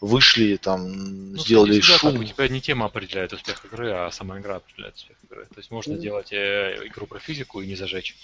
вышли, 0.00 0.56
там, 0.56 1.32
ну, 1.32 1.38
сделали 1.38 1.80
шум. 1.80 2.12
Так, 2.12 2.20
у 2.20 2.24
тебя 2.24 2.48
не 2.48 2.60
тема 2.60 2.86
определяет 2.86 3.32
успех 3.32 3.64
игры, 3.64 3.92
а 3.92 4.10
сама 4.10 4.38
игра 4.38 4.56
определяет 4.56 4.96
успех 4.96 5.16
игры. 5.24 5.46
То 5.46 5.58
есть 5.58 5.70
можно 5.70 5.94
mm. 5.94 5.98
делать 5.98 6.32
э, 6.32 6.82
игру 6.86 7.06
про 7.06 7.18
физику 7.18 7.60
и 7.60 7.66
не 7.66 7.76
зажечь. 7.76 8.16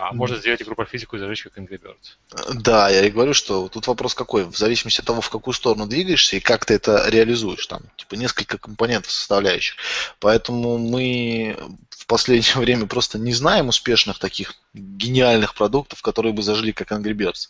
А 0.00 0.12
можно 0.12 0.36
сделать 0.36 0.62
игру 0.62 0.76
по 0.76 0.84
физику 0.84 1.16
и 1.16 1.18
зажечь 1.18 1.42
как 1.42 1.58
Angry 1.58 1.80
Birds. 1.80 2.54
Да, 2.54 2.88
я 2.88 3.04
и 3.06 3.10
говорю, 3.10 3.34
что 3.34 3.68
тут 3.68 3.86
вопрос 3.88 4.14
какой. 4.14 4.44
В 4.44 4.56
зависимости 4.56 5.00
от 5.00 5.06
того, 5.06 5.20
в 5.20 5.30
какую 5.30 5.52
сторону 5.52 5.86
двигаешься 5.86 6.36
и 6.36 6.40
как 6.40 6.64
ты 6.64 6.74
это 6.74 7.08
реализуешь. 7.08 7.66
Там, 7.66 7.82
типа, 7.96 8.14
несколько 8.14 8.56
компонентов 8.56 9.10
составляющих. 9.10 9.76
Поэтому 10.20 10.78
мы 10.78 11.56
в 11.90 12.06
последнее 12.06 12.54
время 12.64 12.86
просто 12.86 13.18
не 13.18 13.32
знаем 13.32 13.68
успешных 13.68 14.20
таких 14.20 14.54
гениальных 14.74 15.54
продуктов, 15.54 16.02
которые 16.02 16.32
бы 16.32 16.42
зажили 16.42 16.70
как 16.70 16.92
Angry 16.92 17.12
Birds. 17.12 17.48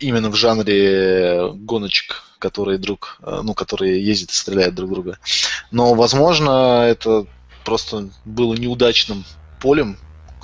Именно 0.00 0.28
в 0.28 0.34
жанре 0.34 1.50
гоночек, 1.54 2.24
которые 2.38 2.76
друг, 2.76 3.18
ну, 3.22 3.54
которые 3.54 4.04
ездят 4.04 4.30
и 4.30 4.34
стреляют 4.34 4.74
друг 4.74 4.90
друга. 4.90 5.18
Но, 5.70 5.94
возможно, 5.94 6.84
это 6.86 7.26
просто 7.64 8.10
было 8.26 8.54
неудачным 8.54 9.24
полем 9.60 9.98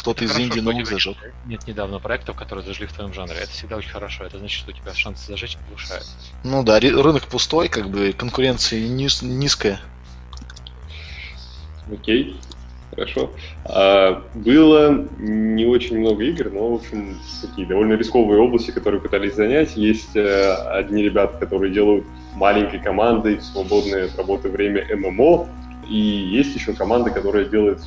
кто-то 0.04 0.22
из 0.22 0.38
Индии 0.38 0.60
новых 0.60 0.86
зажег. 0.86 1.16
Нет 1.46 1.66
недавно 1.66 1.98
проектов, 1.98 2.36
которые 2.36 2.62
зажгли 2.62 2.86
в 2.86 2.92
твоем 2.92 3.14
жанре. 3.14 3.36
Это 3.40 3.50
всегда 3.50 3.76
очень 3.76 3.88
хорошо. 3.88 4.24
Это 4.24 4.38
значит, 4.38 4.58
что 4.58 4.70
у 4.70 4.74
тебя 4.74 4.92
шансы 4.92 5.26
зажечь 5.26 5.56
повышаются. 5.66 6.12
Ну 6.44 6.62
да, 6.62 6.78
рынок 6.78 7.26
пустой, 7.26 7.70
как 7.70 7.88
бы 7.88 8.12
конкуренция 8.12 8.86
низ, 8.86 9.22
низкая. 9.22 9.80
Окей, 11.90 12.38
хорошо. 12.94 13.30
А, 13.64 14.22
было 14.34 15.08
не 15.18 15.64
очень 15.64 15.98
много 15.98 16.22
игр, 16.24 16.50
но, 16.50 16.72
в 16.72 16.74
общем, 16.74 17.18
такие 17.40 17.66
довольно 17.66 17.94
рисковые 17.94 18.42
области, 18.42 18.72
которые 18.72 19.00
пытались 19.00 19.34
занять. 19.34 19.74
Есть 19.74 20.14
э, 20.16 20.52
одни 20.52 21.02
ребята, 21.02 21.38
которые 21.38 21.72
делают 21.72 22.04
маленькой 22.34 22.80
командой 22.80 23.36
в 23.36 23.42
свободное 23.42 24.04
от 24.04 24.18
работы 24.18 24.50
время 24.50 24.84
ММО, 24.94 25.48
и 25.88 25.96
есть 25.96 26.54
еще 26.54 26.74
команда, 26.74 27.08
которая 27.08 27.46
делает 27.46 27.80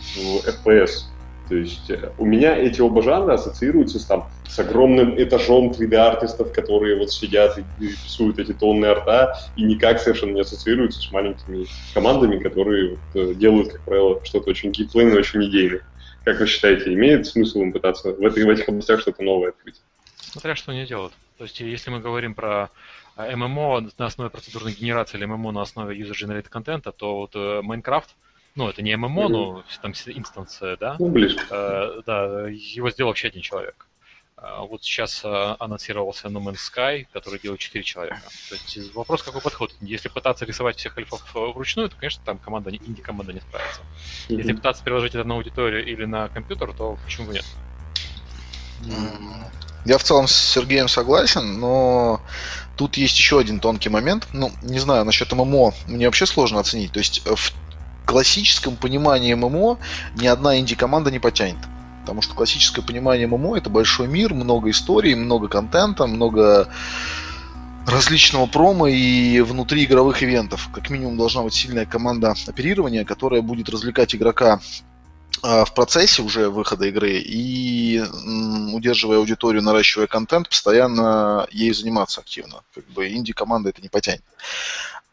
FPS. 0.47 1.05
То 1.47 1.55
есть 1.55 1.89
э, 1.89 2.11
у 2.17 2.25
меня 2.25 2.55
эти 2.55 2.81
оба 2.81 3.01
жанра 3.01 3.35
ассоциируются 3.35 3.99
с, 3.99 4.05
там, 4.05 4.29
с 4.47 4.59
огромным 4.59 5.21
этажом 5.21 5.71
3D-артистов, 5.71 6.51
которые 6.51 6.97
вот 6.97 7.11
сидят 7.11 7.57
и 7.57 7.63
рисуют 7.79 8.39
эти 8.39 8.53
тонны 8.53 8.85
арта, 8.85 9.37
и 9.55 9.63
никак 9.63 9.99
совершенно 9.99 10.31
не 10.31 10.41
ассоциируются 10.41 11.01
с 11.01 11.11
маленькими 11.11 11.65
командами, 11.93 12.39
которые 12.39 12.91
вот, 12.91 12.99
э, 13.21 13.33
делают, 13.35 13.71
как 13.71 13.81
правило, 13.81 14.21
что-то 14.25 14.49
очень 14.49 14.71
геймплейное, 14.71 15.17
очень 15.17 15.43
идейное. 15.45 15.81
Как 16.25 16.39
вы 16.39 16.47
считаете, 16.47 16.93
имеет 16.93 17.25
смысл 17.25 17.61
им 17.61 17.71
пытаться 17.71 18.11
в, 18.11 18.25
этой, 18.25 18.43
в 18.43 18.49
этих 18.49 18.67
областях 18.67 18.99
что-то 18.99 19.23
новое 19.23 19.49
открыть? 19.49 19.81
Смотря 20.17 20.55
что 20.55 20.71
они 20.71 20.85
делают. 20.85 21.13
То 21.37 21.45
есть 21.45 21.59
если 21.61 21.91
мы 21.91 21.99
говорим 21.99 22.35
про 22.35 22.71
э, 23.15 23.35
ММО 23.35 23.91
на 23.97 24.05
основе 24.05 24.29
процедурной 24.29 24.73
генерации 24.73 25.17
или 25.17 25.25
ММО 25.25 25.51
на 25.53 25.61
основе 25.61 25.97
user-generated 25.97 26.49
контента, 26.49 26.91
то 26.91 27.19
вот 27.19 27.35
Minecraft— 27.35 28.07
ну, 28.57 28.67
это 28.67 28.81
не 28.81 28.95
ММО, 28.97 29.07
mm-hmm. 29.07 29.29
но 29.29 29.63
там 29.81 29.91
инстанция, 29.91 30.77
да? 30.77 30.95
Ну, 30.99 31.09
близко. 31.09 31.45
Э, 31.51 32.01
да, 32.05 32.47
его 32.49 32.89
сделал 32.89 33.11
вообще 33.11 33.27
один 33.27 33.41
человек. 33.41 33.87
А 34.35 34.63
вот 34.63 34.83
сейчас 34.83 35.21
э, 35.23 35.55
анонсировался 35.59 36.27
No 36.27 36.41
Man's 36.41 36.57
Sky, 36.57 37.07
который 37.13 37.39
делает 37.39 37.59
4 37.59 37.83
человека. 37.83 38.21
То 38.49 38.55
есть 38.55 38.93
вопрос, 38.95 39.21
какой 39.21 39.41
подход. 39.41 39.73
Если 39.79 40.09
пытаться 40.09 40.45
рисовать 40.45 40.77
всех 40.77 40.97
эльфов 40.97 41.21
э, 41.35 41.39
вручную, 41.39 41.89
то, 41.89 41.95
конечно, 41.95 42.23
там 42.25 42.39
команда, 42.39 42.71
инди-команда 42.71 43.33
не 43.33 43.41
справится. 43.41 43.81
Mm-hmm. 44.29 44.37
Если 44.37 44.53
пытаться 44.53 44.83
переложить 44.83 45.13
это 45.13 45.23
на 45.23 45.35
аудиторию 45.35 45.85
или 45.85 46.05
на 46.05 46.27
компьютер, 46.29 46.73
то 46.73 46.97
почему 47.05 47.27
бы 47.27 47.33
нет? 47.33 47.45
Я 49.85 49.97
в 49.97 50.03
целом 50.03 50.27
с 50.27 50.35
Сергеем 50.35 50.87
согласен, 50.87 51.59
но 51.59 52.21
тут 52.75 52.97
есть 52.97 53.17
еще 53.17 53.39
один 53.39 53.59
тонкий 53.59 53.89
момент. 53.89 54.27
Ну, 54.33 54.51
не 54.61 54.79
знаю, 54.79 55.05
насчет 55.05 55.31
ММО 55.31 55.73
мне 55.87 56.07
вообще 56.07 56.25
сложно 56.25 56.59
оценить. 56.59 56.91
То 56.91 56.99
есть 56.99 57.25
в 57.25 57.53
классическом 58.07 58.75
понимании 58.75 59.33
ММО 59.35 59.77
ни 60.15 60.25
одна 60.25 60.57
инди-команда 60.59 61.11
не 61.11 61.19
потянет. 61.19 61.59
Потому 62.01 62.21
что 62.21 62.33
классическое 62.33 62.83
понимание 62.83 63.27
ММО 63.27 63.57
это 63.57 63.69
большой 63.69 64.07
мир, 64.07 64.33
много 64.33 64.69
историй, 64.69 65.13
много 65.13 65.49
контента, 65.49 66.07
много 66.07 66.69
различного 67.85 68.47
промо 68.47 68.87
и 68.87 69.41
внутри 69.41 69.83
игровых 69.83 70.23
ивентов. 70.23 70.69
Как 70.73 70.89
минимум 70.89 71.17
должна 71.17 71.43
быть 71.43 71.53
сильная 71.53 71.85
команда 71.85 72.33
оперирования, 72.47 73.05
которая 73.05 73.41
будет 73.41 73.69
развлекать 73.69 74.15
игрока 74.15 74.59
а, 75.43 75.65
в 75.65 75.73
процессе 75.73 76.21
уже 76.21 76.49
выхода 76.49 76.85
игры 76.85 77.19
и 77.19 78.01
удерживая 78.73 79.19
аудиторию, 79.19 79.61
наращивая 79.63 80.07
контент, 80.07 80.49
постоянно 80.49 81.47
ей 81.51 81.73
заниматься 81.73 82.21
активно. 82.21 82.61
Как 82.73 82.85
бы 82.87 83.09
инди-команда 83.09 83.69
это 83.69 83.81
не 83.81 83.89
потянет. 83.89 84.23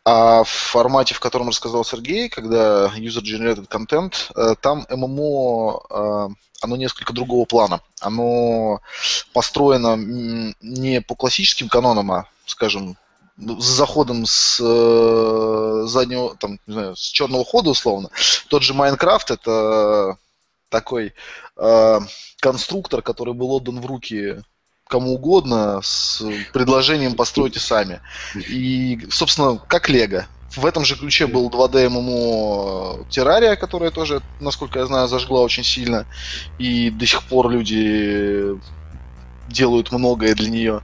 А 0.06 0.44
в 0.44 0.48
формате, 0.48 1.14
в 1.14 1.20
котором 1.20 1.48
рассказал 1.48 1.82
Сергей, 1.82 2.28
когда 2.28 2.92
user-generated 2.94 3.68
content, 3.68 4.14
э, 4.36 4.54
там 4.60 4.86
ММО, 4.90 5.80
э, 5.88 6.28
оно 6.60 6.76
несколько 6.76 7.14
другого 7.14 7.46
плана. 7.46 7.80
Оно 8.00 8.80
построено 9.32 9.96
не 10.60 11.00
по 11.00 11.14
классическим 11.14 11.70
канонам, 11.70 12.12
а, 12.12 12.28
скажем, 12.44 12.98
с 13.38 13.64
заходом 13.64 14.26
с 14.26 14.60
э, 14.60 15.84
заднего, 15.86 16.36
там, 16.36 16.60
не 16.66 16.72
знаю, 16.74 16.96
с 16.96 17.00
черного 17.00 17.44
хода 17.44 17.70
условно. 17.70 18.10
Тот 18.48 18.62
же 18.62 18.74
Майнкрафт 18.74 19.30
это 19.30 20.18
такой 20.68 21.14
конструктор, 22.40 23.00
который 23.00 23.32
был 23.32 23.52
отдан 23.52 23.80
в 23.80 23.86
руки 23.86 24.42
кому 24.88 25.14
угодно 25.14 25.80
с 25.82 26.22
предложением 26.52 27.14
постройте 27.14 27.60
сами. 27.60 28.00
И, 28.34 29.06
собственно, 29.10 29.56
как 29.56 29.88
Лего. 29.88 30.26
В 30.50 30.66
этом 30.66 30.84
же 30.84 30.96
ключе 30.96 31.26
был 31.26 31.48
2D 31.48 31.88
ММО 31.88 33.06
Террария, 33.10 33.56
которая 33.56 33.90
тоже, 33.90 34.22
насколько 34.40 34.78
я 34.78 34.86
знаю, 34.86 35.08
зажгла 35.08 35.40
очень 35.40 35.64
сильно. 35.64 36.06
И 36.58 36.90
до 36.90 37.06
сих 37.06 37.24
пор 37.24 37.50
люди 37.50 38.56
делают 39.48 39.90
многое 39.90 40.34
для 40.34 40.50
нее. 40.50 40.82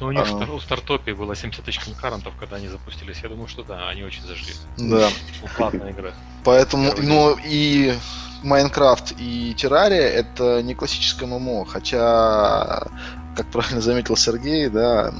Ну, 0.00 0.06
у 0.06 0.12
них 0.12 0.26
а... 0.26 0.46
в 0.46 0.60
стартопе 0.62 1.14
было 1.14 1.36
70 1.36 1.64
тысяч 1.64 1.80
конкурентов, 1.80 2.32
когда 2.38 2.56
они 2.56 2.68
запустились. 2.68 3.18
Я 3.22 3.28
думаю, 3.28 3.48
что 3.48 3.62
да, 3.62 3.88
они 3.88 4.02
очень 4.02 4.22
зажгли. 4.22 4.54
Да. 4.78 5.08
Платная 5.56 5.92
игра. 5.92 6.12
Поэтому, 6.44 6.92
ну 6.98 7.36
и 7.44 7.94
Майнкрафт 8.42 9.14
и 9.18 9.54
Террария 9.54 10.08
это 10.08 10.62
не 10.62 10.74
классическое 10.74 11.28
ММО, 11.28 11.64
хотя 11.66 12.86
как 13.34 13.46
правильно 13.46 13.80
заметил 13.80 14.16
Сергей, 14.16 14.68
да, 14.68 15.12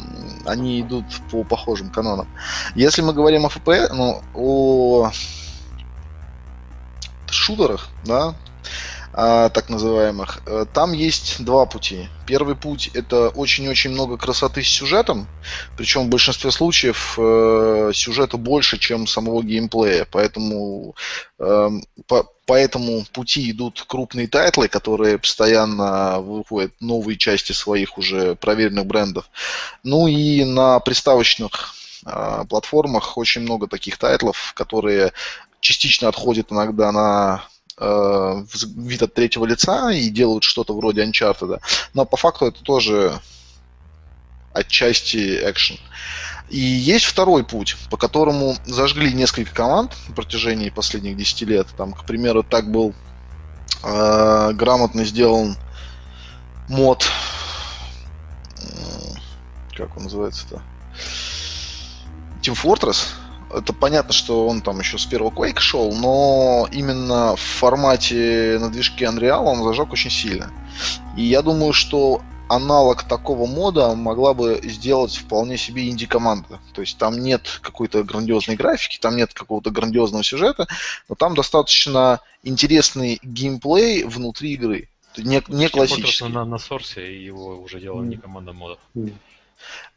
они 0.46 0.80
идут 0.80 1.04
по 1.30 1.44
похожим 1.44 1.90
канонам. 1.90 2.28
Если 2.74 3.02
мы 3.02 3.12
говорим 3.12 3.46
о 3.46 3.48
ФП, 3.48 3.68
ну, 3.92 4.22
о 4.34 5.10
шутерах, 7.30 7.88
да, 8.04 8.34
а, 9.16 9.48
так 9.48 9.68
называемых, 9.68 10.42
э, 10.44 10.66
там 10.72 10.92
есть 10.92 11.44
два 11.44 11.66
пути. 11.66 12.08
Первый 12.26 12.56
путь 12.56 12.90
это 12.94 13.28
очень-очень 13.28 13.90
много 13.90 14.16
красоты 14.16 14.64
с 14.64 14.66
сюжетом, 14.66 15.28
причем 15.76 16.06
в 16.06 16.08
большинстве 16.08 16.50
случаев 16.50 17.16
э, 17.16 17.92
сюжета 17.94 18.38
больше, 18.38 18.76
чем 18.76 19.06
самого 19.06 19.44
геймплея, 19.44 20.04
поэтому 20.10 20.96
э, 21.38 21.70
по, 22.08 22.24
по 22.44 22.54
этому 22.54 23.04
пути 23.12 23.52
идут 23.52 23.84
крупные 23.86 24.26
тайтлы, 24.26 24.66
которые 24.66 25.18
постоянно 25.18 26.18
выходят 26.18 26.72
новые 26.80 27.16
части 27.16 27.52
своих 27.52 27.98
уже 27.98 28.34
проверенных 28.34 28.84
брендов. 28.84 29.30
Ну 29.84 30.08
и 30.08 30.42
на 30.44 30.80
приставочных 30.80 31.74
э, 32.04 32.44
платформах 32.48 33.16
очень 33.16 33.42
много 33.42 33.68
таких 33.68 33.96
тайтлов, 33.96 34.54
которые 34.56 35.12
частично 35.60 36.08
отходят 36.08 36.50
иногда 36.50 36.90
на 36.90 37.44
э, 37.78 38.44
вид 38.76 39.02
от 39.02 39.14
третьего 39.14 39.44
лица 39.44 39.90
и 39.90 40.08
делают 40.08 40.44
что-то 40.44 40.76
вроде 40.76 41.04
Uncharted. 41.04 41.60
Но 41.94 42.04
по 42.04 42.16
факту 42.16 42.46
это 42.46 42.62
тоже 42.62 43.20
отчасти 44.52 45.40
экшен. 45.50 45.78
И 46.50 46.58
есть 46.58 47.06
второй 47.06 47.44
путь, 47.44 47.76
по 47.90 47.96
которому 47.96 48.56
зажгли 48.66 49.12
несколько 49.12 49.54
команд 49.54 49.92
на 50.08 50.14
протяжении 50.14 50.70
последних 50.70 51.16
10 51.16 51.42
лет. 51.42 51.68
Там, 51.76 51.92
к 51.92 52.04
примеру, 52.04 52.42
так 52.42 52.70
был 52.70 52.94
э, 53.82 54.52
грамотно 54.52 55.04
сделан 55.04 55.56
мод, 56.68 57.04
как 59.76 59.96
он 59.96 60.04
называется-то? 60.04 60.62
Team 62.42 62.54
Fortress. 62.54 63.08
Это 63.56 63.72
понятно, 63.72 64.12
что 64.12 64.46
он 64.46 64.60
там 64.60 64.80
еще 64.80 64.98
с 64.98 65.06
первого 65.06 65.30
Quake 65.30 65.60
шел, 65.60 65.92
но 65.94 66.68
именно 66.72 67.36
в 67.36 67.40
формате 67.40 68.58
на 68.60 68.70
движке 68.70 69.04
Unreal 69.04 69.44
он 69.44 69.62
зажег 69.62 69.92
очень 69.92 70.10
сильно. 70.10 70.50
И 71.16 71.22
я 71.22 71.42
думаю, 71.42 71.72
что 71.72 72.22
аналог 72.48 73.04
такого 73.04 73.46
мода 73.46 73.94
могла 73.94 74.34
бы 74.34 74.60
сделать 74.64 75.16
вполне 75.16 75.56
себе 75.56 75.88
инди-команда. 75.88 76.60
То 76.72 76.80
есть 76.80 76.98
там 76.98 77.18
нет 77.18 77.60
какой-то 77.62 78.02
грандиозной 78.02 78.56
графики, 78.56 78.98
там 79.00 79.16
нет 79.16 79.32
какого-то 79.32 79.70
грандиозного 79.70 80.24
сюжета, 80.24 80.66
но 81.08 81.14
там 81.14 81.34
достаточно 81.34 82.20
интересный 82.42 83.18
геймплей 83.22 84.04
внутри 84.04 84.52
игры. 84.52 84.88
Не, 85.16 85.42
не 85.48 85.68
классический. 85.68 86.28
На, 86.28 86.44
на 86.44 86.58
сорсе 86.58 87.24
его 87.24 87.60
уже 87.60 87.80
делала 87.80 88.02
не 88.02 88.16
команда 88.16 88.52
модов. 88.52 88.78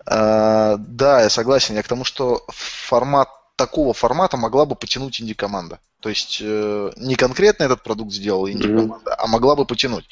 А, 0.05 0.77
да, 0.77 1.23
я 1.23 1.29
согласен. 1.29 1.75
Я 1.75 1.83
к 1.83 1.87
тому, 1.87 2.03
что 2.03 2.43
формат 2.49 3.29
такого 3.57 3.93
формата 3.93 4.37
могла 4.37 4.65
бы 4.65 4.75
потянуть 4.75 5.19
инди-команда. 5.19 5.79
То 5.99 6.09
есть 6.09 6.39
э, 6.41 6.91
не 6.95 7.15
конкретно 7.15 7.63
этот 7.63 7.83
продукт 7.83 8.13
сделала 8.13 8.49
инди-команда, 8.51 9.11
mm-hmm. 9.11 9.15
а 9.17 9.27
могла 9.27 9.55
бы 9.55 9.65
потянуть. 9.65 10.07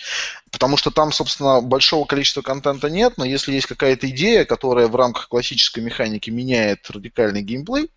Потому 0.52 0.78
что 0.78 0.92
там, 0.92 1.12
собственно, 1.12 1.62
большого 1.62 2.06
количества 2.06 2.42
контента 2.42 2.90
нет, 2.90 3.14
но 3.18 3.24
если 3.24 3.54
есть 3.54 3.68
какая-то 3.68 4.10
идея, 4.10 4.46
которая 4.46 4.88
в 4.88 4.96
рамках 4.96 5.30
классической 5.30 5.82
механики 5.82 6.30
меняет 6.30 6.90
радикальный 6.90 7.44
геймплей, 7.44 7.90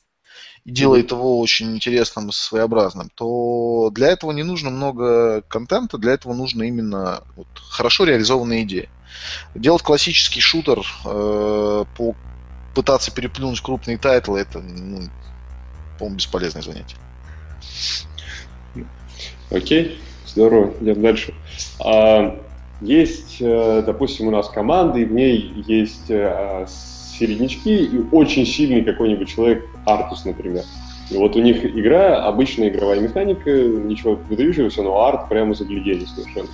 и 0.64 0.70
делает 0.70 1.12
его 1.12 1.40
очень 1.40 1.74
интересным 1.76 2.28
и 2.28 2.32
своеобразным, 2.32 3.10
то 3.14 3.90
для 3.90 4.08
этого 4.08 4.32
не 4.32 4.42
нужно 4.42 4.68
много 4.68 5.40
контента, 5.42 5.96
для 5.96 6.12
этого 6.12 6.34
нужно 6.34 6.64
именно 6.64 7.22
вот, 7.36 7.46
хорошо 7.70 8.04
реализованная 8.04 8.64
идея. 8.64 8.90
Делать 9.54 9.82
классический 9.82 10.40
шутер, 10.40 10.80
э, 11.06 11.84
по, 11.96 12.14
пытаться 12.74 13.10
переплюнуть 13.10 13.62
крупные 13.62 13.96
тайтлы, 13.96 14.40
это, 14.40 14.58
ну, 14.60 15.08
по-моему, 15.98 16.16
бесполезное 16.16 16.62
занятие. 16.62 16.96
Окей, 19.50 19.98
здорово, 20.26 20.72
идем 20.80 21.02
дальше. 21.02 21.34
А, 21.84 22.38
есть, 22.80 23.38
э, 23.40 23.82
допустим, 23.84 24.28
у 24.28 24.30
нас 24.30 24.48
команда, 24.48 24.98
и 24.98 25.04
в 25.04 25.12
ней 25.12 25.52
есть 25.66 26.10
э, 26.10 26.66
середнячки 27.18 27.84
и 27.84 27.98
очень 28.12 28.46
сильный 28.46 28.82
какой-нибудь 28.82 29.28
человек, 29.28 29.64
Артус, 29.84 30.24
например. 30.24 30.64
И 31.10 31.16
вот 31.16 31.34
у 31.36 31.40
них 31.40 31.64
игра, 31.64 32.24
обычная 32.24 32.68
игровая 32.68 33.00
механика, 33.00 33.50
ничего 33.50 34.18
выдающегося, 34.28 34.82
но 34.82 35.04
арт 35.04 35.28
прямо 35.28 35.54
загляденье 35.54 36.06
совершенно. 36.06 36.48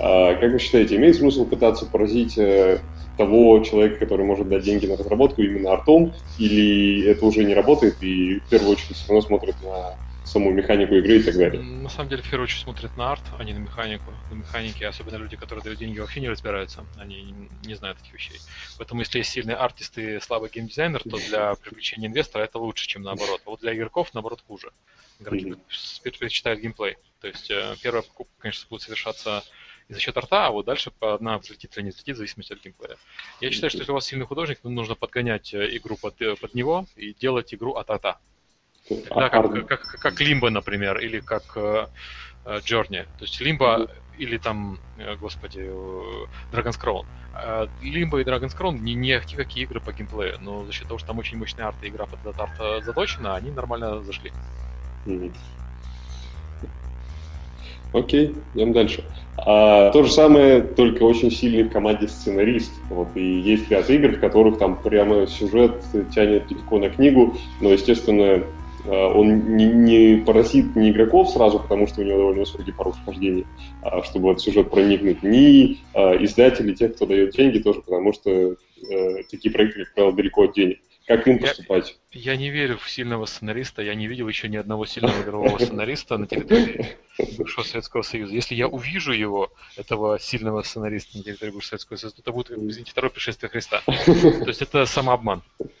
А, 0.00 0.34
как 0.34 0.52
вы 0.52 0.58
считаете, 0.58 0.96
имеет 0.96 1.16
смысл 1.16 1.44
пытаться 1.44 1.84
поразить 1.86 2.38
э, 2.38 2.78
того 3.18 3.62
человека, 3.64 3.98
который 3.98 4.24
может 4.24 4.48
дать 4.48 4.62
деньги 4.62 4.86
на 4.86 4.96
разработку 4.96 5.42
именно 5.42 5.72
артом, 5.72 6.14
или 6.38 7.04
это 7.04 7.26
уже 7.26 7.44
не 7.44 7.52
работает 7.52 7.96
и 8.00 8.38
в 8.38 8.48
первую 8.48 8.72
очередь 8.72 8.96
все 8.96 9.08
равно 9.08 9.26
смотрит 9.26 9.56
на 9.62 9.96
саму 10.24 10.50
механику 10.50 10.94
игры 10.94 11.16
и 11.16 11.22
так 11.22 11.36
далее. 11.36 11.60
На 11.62 11.88
самом 11.88 12.10
деле, 12.10 12.22
в 12.22 12.30
первую 12.30 12.44
очередь 12.44 12.62
смотрят 12.62 12.96
на 12.96 13.12
арт, 13.12 13.22
а 13.38 13.44
не 13.44 13.54
на 13.54 13.58
механику. 13.58 14.12
На 14.30 14.34
механике, 14.34 14.86
особенно 14.86 15.16
люди, 15.16 15.36
которые 15.36 15.64
дают 15.64 15.78
деньги, 15.78 15.98
вообще 15.98 16.20
не 16.20 16.28
разбираются. 16.28 16.84
Они 16.98 17.34
не, 17.64 17.74
знают 17.74 17.98
этих 18.00 18.12
вещей. 18.12 18.38
Поэтому, 18.76 19.00
если 19.00 19.18
есть 19.18 19.30
сильный 19.30 19.54
артист 19.54 19.96
и 19.98 20.20
слабый 20.20 20.50
геймдизайнер, 20.52 21.02
то 21.02 21.16
для 21.16 21.54
привлечения 21.54 22.08
инвестора 22.08 22.44
это 22.44 22.58
лучше, 22.58 22.86
чем 22.86 23.02
наоборот. 23.02 23.40
А 23.46 23.50
вот 23.50 23.60
для 23.60 23.74
игроков, 23.74 24.10
наоборот, 24.12 24.44
хуже. 24.46 24.70
Игроки 25.18 25.54
предпочитают 26.02 26.60
геймплей. 26.60 26.96
То 27.20 27.28
есть 27.28 27.50
э, 27.50 27.74
первая 27.82 28.02
покупка, 28.02 28.32
конечно, 28.38 28.66
будет 28.68 28.82
совершаться 28.82 29.42
и 29.88 29.94
за 29.94 30.00
счет 30.00 30.16
арта, 30.16 30.46
а 30.46 30.50
вот 30.50 30.66
дальше 30.66 30.92
одна 31.00 31.38
взлетит 31.38 31.76
или 31.76 31.84
не 31.84 31.90
взлетит, 31.90 32.16
в 32.16 32.18
зависимости 32.18 32.52
от 32.52 32.60
геймплея. 32.60 32.96
Я 33.40 33.50
считаю, 33.50 33.70
что 33.70 33.78
если 33.78 33.90
у 33.90 33.94
вас 33.94 34.04
сильный 34.04 34.26
художник, 34.26 34.58
то 34.60 34.68
нужно 34.68 34.94
подгонять 34.94 35.54
э, 35.54 35.76
игру 35.76 35.96
под, 35.96 36.20
э, 36.20 36.36
под 36.36 36.54
него 36.54 36.86
и 36.96 37.14
делать 37.14 37.54
игру 37.54 37.72
от 37.72 37.88
арта. 37.90 38.18
Да, 38.90 39.28
как, 39.28 39.66
как, 39.66 39.82
как 39.82 40.20
Limbo, 40.20 40.50
например, 40.50 40.98
или 40.98 41.20
как 41.20 41.56
э, 41.56 41.86
Journey. 42.44 43.04
То 43.18 43.24
есть 43.24 43.40
Limbo 43.40 43.90
или 44.18 44.36
там, 44.36 44.78
господи, 45.20 45.60
Dragon's 46.52 46.78
Crown. 46.78 47.06
Limbo 47.82 48.20
и 48.20 48.24
Dragon's 48.24 48.56
Crown 48.56 48.78
не, 48.78 48.94
не 48.94 49.20
какие 49.20 49.64
игры 49.64 49.80
по 49.80 49.92
геймплею, 49.92 50.38
но 50.40 50.64
за 50.64 50.72
счет 50.72 50.88
того, 50.88 50.98
что 50.98 51.08
там 51.08 51.18
очень 51.18 51.38
мощная 51.38 51.66
арта 51.66 51.86
и 51.86 51.88
игра 51.88 52.06
под 52.06 52.20
этот 52.20 52.40
арт 52.40 52.84
заточена, 52.84 53.36
они 53.36 53.50
нормально 53.50 54.02
зашли. 54.02 54.32
Окей, 57.92 58.34
идем 58.54 58.72
дальше. 58.72 59.04
А, 59.36 59.90
то 59.90 60.02
же 60.02 60.12
самое, 60.12 60.62
только 60.62 61.04
очень 61.04 61.30
сильный 61.30 61.62
в 61.62 61.70
команде 61.70 62.08
сценарист. 62.08 62.72
Вот, 62.90 63.08
и 63.14 63.40
есть 63.40 63.70
ряд 63.70 63.88
игр, 63.88 64.16
в 64.16 64.20
которых 64.20 64.58
там 64.58 64.76
прямо 64.76 65.26
сюжет 65.26 65.82
тянет 66.14 66.50
легко 66.50 66.78
на 66.78 66.90
книгу, 66.90 67.34
но, 67.60 67.70
естественно, 67.70 68.42
Э, 68.88 69.06
он 69.06 69.56
не, 69.56 69.66
не 69.66 70.16
поросит 70.24 70.74
ни 70.74 70.90
игроков 70.90 71.30
сразу, 71.30 71.58
потому 71.58 71.86
что 71.86 72.00
у 72.00 72.04
него 72.04 72.18
довольно 72.18 72.40
высокий 72.40 72.72
порог 72.72 72.96
вхождения, 72.96 73.44
а 73.82 74.02
чтобы 74.02 74.30
этот 74.30 74.42
сюжет 74.42 74.70
проникнуть, 74.70 75.22
ни 75.22 75.78
э, 75.94 76.24
издателей, 76.24 76.74
тех, 76.74 76.94
кто 76.94 77.04
дает 77.06 77.32
деньги, 77.32 77.58
тоже 77.58 77.82
потому 77.82 78.12
что 78.12 78.30
э, 78.30 79.22
такие 79.30 79.52
проекты, 79.52 79.84
как 79.84 79.94
правило, 79.94 80.12
далеко 80.14 80.44
от 80.44 80.54
денег. 80.54 80.78
Как 81.08 81.26
им 81.26 81.38
поступать? 81.38 81.96
Я, 82.12 82.32
я 82.32 82.36
не 82.36 82.50
верю 82.50 82.76
в 82.76 82.88
сильного 82.90 83.24
сценариста. 83.24 83.80
Я 83.80 83.94
не 83.94 84.06
видел 84.06 84.28
еще 84.28 84.46
ни 84.46 84.58
одного 84.58 84.84
сильного 84.84 85.22
игрового 85.22 85.56
сценариста 85.56 86.18
на 86.18 86.26
территории 86.26 86.98
бывшего 87.38 87.64
Советского 87.64 88.02
Союза. 88.02 88.34
Если 88.34 88.54
я 88.54 88.68
увижу 88.68 89.12
его, 89.12 89.50
этого 89.78 90.20
сильного 90.20 90.62
сценариста 90.62 91.16
на 91.16 91.24
территории 91.24 91.52
бывшего 91.52 91.70
Советского 91.70 91.96
Союза, 91.96 92.16
то 92.16 92.22
это 92.22 92.32
будет, 92.32 92.50
извините, 92.50 92.90
второе 92.90 93.10
пришествие 93.10 93.48
Христа. 93.48 93.80
То 93.86 94.48
есть 94.48 94.60
это 94.60 94.84
самообман. 94.84 95.42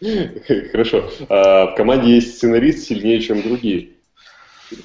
Хорошо. 0.72 1.10
А 1.28 1.66
в 1.66 1.74
команде 1.74 2.14
есть 2.14 2.36
сценарист 2.36 2.86
сильнее, 2.86 3.20
чем 3.20 3.42
другие. 3.42 3.97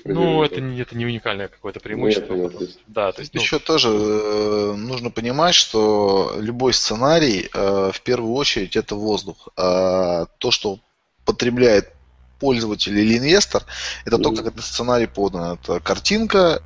Ну, 0.06 0.44
это 0.44 0.62
не, 0.62 0.80
это 0.80 0.96
не 0.96 1.06
уникальное 1.06 1.48
какое-то 1.48 1.80
преимущество. 1.80 2.34
Нет, 2.34 2.60
нет, 2.60 2.70
да, 2.88 3.12
то 3.12 3.22
есть, 3.22 3.34
ну... 3.34 3.42
Еще 3.42 3.60
тоже 3.60 3.90
э, 3.90 4.74
нужно 4.78 5.10
понимать, 5.10 5.56
что 5.56 6.36
любой 6.40 6.74
сценарий 6.74 7.50
э, 7.54 7.92
в 7.94 8.02
первую 8.02 8.34
очередь 8.34 8.76
это 8.76 8.96
воздух. 8.96 9.50
А 9.58 10.26
то, 10.38 10.52
что 10.52 10.80
потребляет 11.26 11.92
пользователь 12.40 12.98
или 12.98 13.18
инвестор, 13.18 13.64
это 14.06 14.18
то, 14.18 14.32
как 14.32 14.48
этот 14.48 14.64
сценарий 14.64 15.08
подан. 15.08 15.58
Это 15.62 15.80
картинка, 15.80 16.62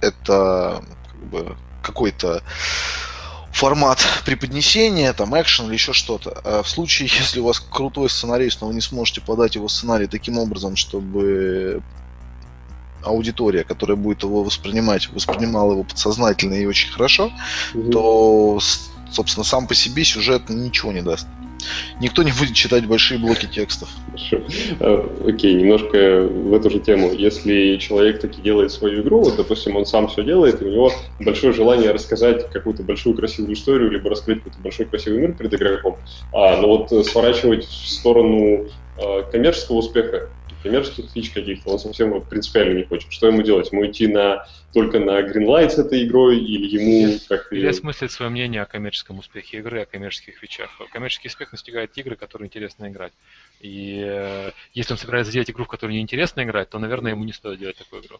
это 0.00 0.82
как 1.10 1.24
бы, 1.26 1.56
какой-то 1.82 2.42
формат 3.52 3.98
преподнесения, 4.24 5.12
там, 5.12 5.38
экшен 5.38 5.66
или 5.66 5.74
еще 5.74 5.92
что-то. 5.92 6.40
А 6.44 6.62
в 6.62 6.68
случае, 6.68 7.08
если 7.18 7.40
у 7.40 7.44
вас 7.44 7.60
крутой 7.60 8.08
сценарист, 8.10 8.60
но 8.60 8.68
вы 8.68 8.74
не 8.74 8.80
сможете 8.80 9.20
подать 9.20 9.54
его 9.54 9.68
сценарий 9.68 10.06
таким 10.06 10.38
образом, 10.38 10.76
чтобы 10.76 11.82
аудитория, 13.02 13.64
которая 13.64 13.96
будет 13.96 14.22
его 14.22 14.42
воспринимать, 14.42 15.08
воспринимала 15.10 15.72
его 15.72 15.84
подсознательно 15.84 16.54
и 16.54 16.66
очень 16.66 16.90
хорошо, 16.90 17.30
угу. 17.74 17.90
то, 17.90 18.58
собственно, 19.10 19.44
сам 19.44 19.66
по 19.66 19.74
себе 19.74 20.04
сюжет 20.04 20.48
ничего 20.48 20.92
не 20.92 21.02
даст. 21.02 21.26
Никто 22.00 22.22
не 22.22 22.32
будет 22.32 22.54
читать 22.54 22.86
большие 22.86 23.18
блоки 23.18 23.46
текстов. 23.46 23.88
Хорошо. 24.06 24.42
А, 24.80 25.26
окей, 25.28 25.54
немножко 25.54 26.22
в 26.22 26.54
эту 26.54 26.70
же 26.70 26.80
тему. 26.80 27.12
Если 27.12 27.76
человек 27.76 28.20
таки 28.20 28.40
делает 28.40 28.72
свою 28.72 29.02
игру, 29.02 29.22
вот, 29.22 29.36
допустим, 29.36 29.76
он 29.76 29.86
сам 29.86 30.08
все 30.08 30.24
делает, 30.24 30.62
и 30.62 30.64
у 30.64 30.70
него 30.70 30.92
большое 31.20 31.52
желание 31.52 31.90
рассказать 31.90 32.50
какую-то 32.50 32.82
большую 32.82 33.14
красивую 33.14 33.54
историю, 33.54 33.90
либо 33.90 34.08
раскрыть 34.10 34.38
какой-то 34.38 34.58
большой 34.60 34.86
красивый 34.86 35.20
мир 35.20 35.32
перед 35.32 35.52
игроком, 35.54 35.96
а, 36.32 36.56
но 36.56 36.68
вот 36.68 37.06
сворачивать 37.06 37.66
в 37.66 37.88
сторону 37.88 38.66
а, 38.98 39.22
коммерческого 39.30 39.76
успеха 39.76 40.28
коммерческих 40.62 41.10
фич 41.12 41.30
каких-то, 41.30 41.70
он 41.70 41.78
совсем 41.78 42.22
принципиально 42.24 42.78
не 42.78 42.84
хочет. 42.84 43.10
Что 43.10 43.28
ему 43.28 43.42
делать? 43.42 43.72
Ему 43.72 43.86
идти 43.86 44.06
на, 44.06 44.44
только 44.72 45.00
на 45.00 45.20
Greenlight 45.20 45.70
с 45.70 45.78
этой 45.78 46.04
игрой 46.04 46.38
или 46.38 46.66
ему 46.66 47.18
как... 47.28 47.52
Или 47.52 47.66
осмыслить 47.66 48.12
свое 48.12 48.30
мнение 48.30 48.62
о 48.62 48.66
коммерческом 48.66 49.18
успехе 49.18 49.58
игры, 49.58 49.82
о 49.82 49.86
коммерческих 49.86 50.38
фичах. 50.38 50.70
Коммерческий 50.92 51.28
успех 51.28 51.52
настигает 51.52 51.96
игры, 51.96 52.16
которые 52.16 52.46
интересно 52.46 52.88
играть. 52.88 53.12
И 53.60 54.02
э, 54.04 54.52
если 54.72 54.92
он 54.92 54.98
собирается 54.98 55.32
делать 55.32 55.50
игру, 55.50 55.64
в 55.64 55.68
которой 55.68 55.92
неинтересно 55.92 56.42
играть, 56.44 56.70
то, 56.70 56.78
наверное, 56.78 57.12
ему 57.12 57.24
не 57.24 57.32
стоит 57.32 57.58
делать 57.58 57.76
такую 57.76 58.02
игру. 58.02 58.18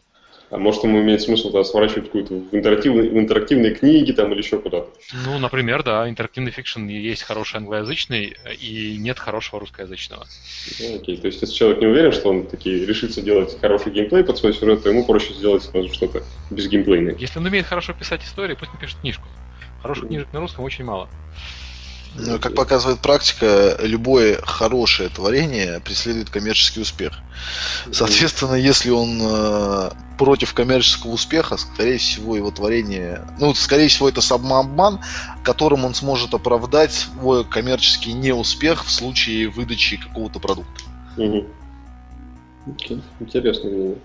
А 0.49 0.57
может, 0.57 0.83
ему 0.83 0.99
имеет 0.99 1.21
смысл 1.21 1.49
да, 1.49 1.63
сворачивать 1.63 2.07
какую-то 2.07 2.33
в, 2.33 2.53
интерактивные, 2.53 3.09
в 3.09 3.17
интерактивные 3.17 3.73
книги 3.73 4.11
там 4.11 4.33
или 4.33 4.39
еще 4.39 4.59
куда-то? 4.59 4.89
Ну, 5.25 5.39
например, 5.39 5.81
да, 5.83 6.09
интерактивный 6.09 6.51
fiction 6.51 6.85
есть 6.87 7.23
хороший 7.23 7.57
англоязычный 7.57 8.35
и 8.59 8.97
нет 8.97 9.17
хорошего 9.17 9.61
русскоязычного. 9.61 10.25
Ну, 10.81 10.95
окей, 10.97 11.15
то 11.15 11.27
есть 11.27 11.41
если 11.41 11.55
человек 11.55 11.79
не 11.79 11.87
уверен, 11.87 12.11
что 12.11 12.29
он 12.29 12.47
таки 12.47 12.85
решится 12.85 13.21
делать 13.21 13.57
хороший 13.61 13.93
геймплей 13.93 14.25
под 14.25 14.37
свой 14.37 14.53
сюжет, 14.53 14.83
то 14.83 14.89
ему 14.89 15.05
проще 15.05 15.33
сделать 15.33 15.63
что-то 15.93 16.21
без 16.51 16.67
геймплейное. 16.67 17.15
Если 17.15 17.39
он 17.39 17.45
умеет 17.45 17.65
хорошо 17.65 17.93
писать 17.93 18.23
истории, 18.23 18.55
пусть 18.55 18.73
напишет 18.73 18.97
книжку. 18.99 19.27
Хороших 19.81 20.07
книжек 20.07 20.31
на 20.33 20.39
русском 20.39 20.63
очень 20.63 20.85
мало. 20.85 21.09
Ну, 22.13 22.39
как 22.39 22.55
показывает 22.55 22.99
практика, 22.99 23.77
любое 23.81 24.41
хорошее 24.41 25.07
творение 25.07 25.79
преследует 25.79 26.29
коммерческий 26.29 26.81
успех. 26.81 27.17
Соответственно, 27.91 28.55
если 28.55 28.89
он 28.89 29.17
э, 29.21 29.91
против 30.17 30.53
коммерческого 30.53 31.11
успеха, 31.11 31.55
скорее 31.55 31.97
всего, 31.99 32.35
его 32.35 32.51
творение, 32.51 33.25
ну, 33.39 33.53
скорее 33.53 33.87
всего, 33.87 34.09
это 34.09 34.19
самообман, 34.19 34.99
которым 35.45 35.85
он 35.85 35.93
сможет 35.93 36.33
оправдать 36.33 36.91
свой 36.91 37.45
коммерческий 37.45 38.11
неуспех 38.11 38.83
в 38.83 38.91
случае 38.91 39.47
выдачи 39.47 39.95
какого-то 39.95 40.39
продукта. 40.39 40.83
Угу. 41.15 41.47
Okay. 42.71 42.99
Интересно. 43.19 43.95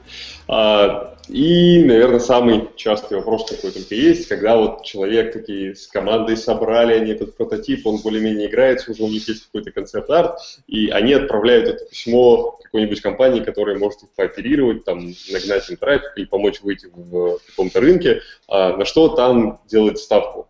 А, 0.48 1.14
и, 1.28 1.84
наверное, 1.84 2.20
самый 2.20 2.68
частый 2.76 3.18
вопрос 3.18 3.46
такой 3.46 3.70
только 3.70 3.94
есть, 3.94 4.28
когда 4.28 4.56
вот 4.56 4.84
человек 4.84 5.32
такие 5.32 5.74
с 5.74 5.86
командой 5.86 6.36
собрали, 6.36 6.94
они 6.94 7.12
этот 7.12 7.36
прототип, 7.36 7.86
он 7.86 7.98
более-менее 7.98 8.48
играется, 8.48 8.90
уже 8.90 9.02
у 9.02 9.08
них 9.08 9.26
есть 9.28 9.46
какой-то 9.46 9.70
концепт-арт, 9.72 10.38
и 10.66 10.88
они 10.88 11.12
отправляют 11.12 11.68
это 11.68 11.84
письмо 11.84 12.58
какой-нибудь 12.62 13.00
компании, 13.00 13.40
которая 13.40 13.78
может 13.78 14.02
их 14.02 14.08
пооперировать, 14.16 14.84
там, 14.84 15.12
нагнать 15.30 15.68
им 15.70 15.76
трафик 15.76 16.12
или 16.16 16.24
помочь 16.24 16.60
выйти 16.60 16.88
в 16.92 17.38
каком-то 17.46 17.80
рынке, 17.80 18.20
а 18.48 18.76
на 18.76 18.84
что 18.84 19.08
там 19.08 19.60
делать 19.68 19.98
ставку? 19.98 20.48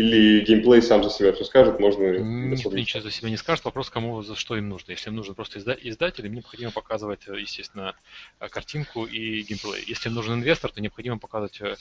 Или 0.00 0.40
геймплей 0.40 0.80
сам 0.80 1.04
за 1.04 1.10
себя 1.10 1.32
все 1.34 1.44
скажет, 1.44 1.78
можно... 1.78 2.18
Никто 2.18 2.72
ничего 2.72 3.02
за 3.02 3.10
себя 3.10 3.28
не 3.28 3.36
скажет, 3.36 3.66
вопрос, 3.66 3.90
кому 3.90 4.22
за 4.22 4.34
что 4.34 4.56
им 4.56 4.70
нужно. 4.70 4.92
Если 4.92 5.10
им 5.10 5.16
нужен 5.16 5.34
просто 5.34 5.58
издатель, 5.58 6.24
им 6.24 6.32
необходимо 6.32 6.70
показывать, 6.70 7.28
э, 7.28 7.38
естественно, 7.38 7.94
э, 8.40 8.48
картинку 8.48 9.04
и 9.04 9.42
геймплей. 9.42 9.84
Если 9.86 10.08
им 10.08 10.14
нужен 10.14 10.34
инвестор, 10.34 10.72
то 10.72 10.80
необходимо 10.80 11.18
показывать, 11.18 11.60
э, 11.60 11.76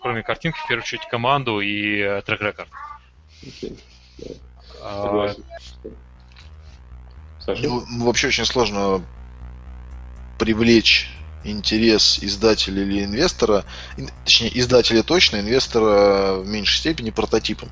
кроме 0.00 0.22
картинки, 0.22 0.58
в 0.58 0.68
первую 0.68 0.84
очередь, 0.84 1.08
команду 1.10 1.60
и 1.60 2.22
трек-рекорд. 2.24 2.68
Okay. 3.42 3.76
А... 4.80 5.34
Ну, 7.48 7.84
вообще 8.04 8.28
очень 8.28 8.44
сложно 8.44 9.04
привлечь 10.38 11.10
интерес 11.50 12.18
издателя 12.20 12.82
или 12.82 13.04
инвестора, 13.04 13.64
точнее, 14.24 14.58
издателя 14.58 15.02
точно, 15.02 15.40
инвестора 15.40 16.36
в 16.36 16.46
меньшей 16.46 16.78
степени 16.78 17.10
прототипом. 17.10 17.70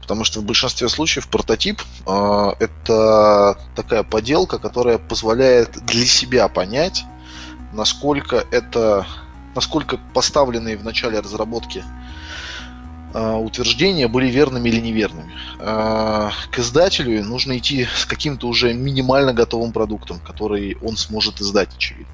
Потому 0.00 0.24
что 0.24 0.40
в 0.40 0.44
большинстве 0.44 0.88
случаев 0.88 1.28
прототип 1.28 1.82
э, 2.06 2.50
это 2.58 3.58
такая 3.74 4.02
поделка, 4.02 4.58
которая 4.58 4.98
позволяет 4.98 5.84
для 5.84 6.04
себя 6.06 6.48
понять, 6.48 7.04
насколько 7.72 8.44
это 8.50 9.06
насколько 9.54 9.98
поставленные 10.12 10.76
в 10.76 10.84
начале 10.84 11.20
разработки 11.20 11.84
утверждения 13.14 14.08
были 14.08 14.26
верными 14.26 14.68
или 14.68 14.80
неверными. 14.80 15.32
А, 15.60 16.32
к 16.50 16.58
издателю 16.58 17.24
нужно 17.24 17.58
идти 17.58 17.84
с 17.84 18.04
каким-то 18.04 18.48
уже 18.48 18.74
минимально 18.74 19.32
готовым 19.32 19.72
продуктом, 19.72 20.18
который 20.18 20.76
он 20.82 20.96
сможет 20.96 21.40
издать, 21.40 21.74
очевидно. 21.76 22.12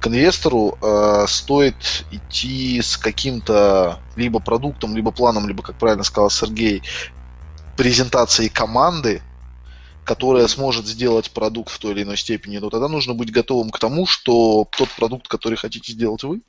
К 0.00 0.06
инвестору 0.06 0.78
э, 0.80 1.24
стоит 1.28 2.06
идти 2.12 2.80
с 2.80 2.96
каким-то 2.96 3.98
либо 4.14 4.38
продуктом, 4.38 4.94
либо 4.94 5.10
планом, 5.10 5.48
либо, 5.48 5.62
как 5.62 5.76
правильно 5.76 6.04
сказал 6.04 6.30
Сергей, 6.30 6.82
презентацией 7.76 8.48
команды, 8.48 9.22
которая 10.04 10.46
сможет 10.46 10.86
сделать 10.86 11.32
продукт 11.32 11.72
в 11.72 11.78
той 11.80 11.92
или 11.92 12.04
иной 12.04 12.16
степени, 12.16 12.58
но 12.58 12.70
тогда 12.70 12.86
нужно 12.86 13.14
быть 13.14 13.32
готовым 13.32 13.70
к 13.70 13.78
тому, 13.80 14.06
что 14.06 14.68
тот 14.78 14.88
продукт, 14.90 15.26
который 15.26 15.56
хотите 15.56 15.92
сделать 15.92 16.22
вы, 16.22 16.42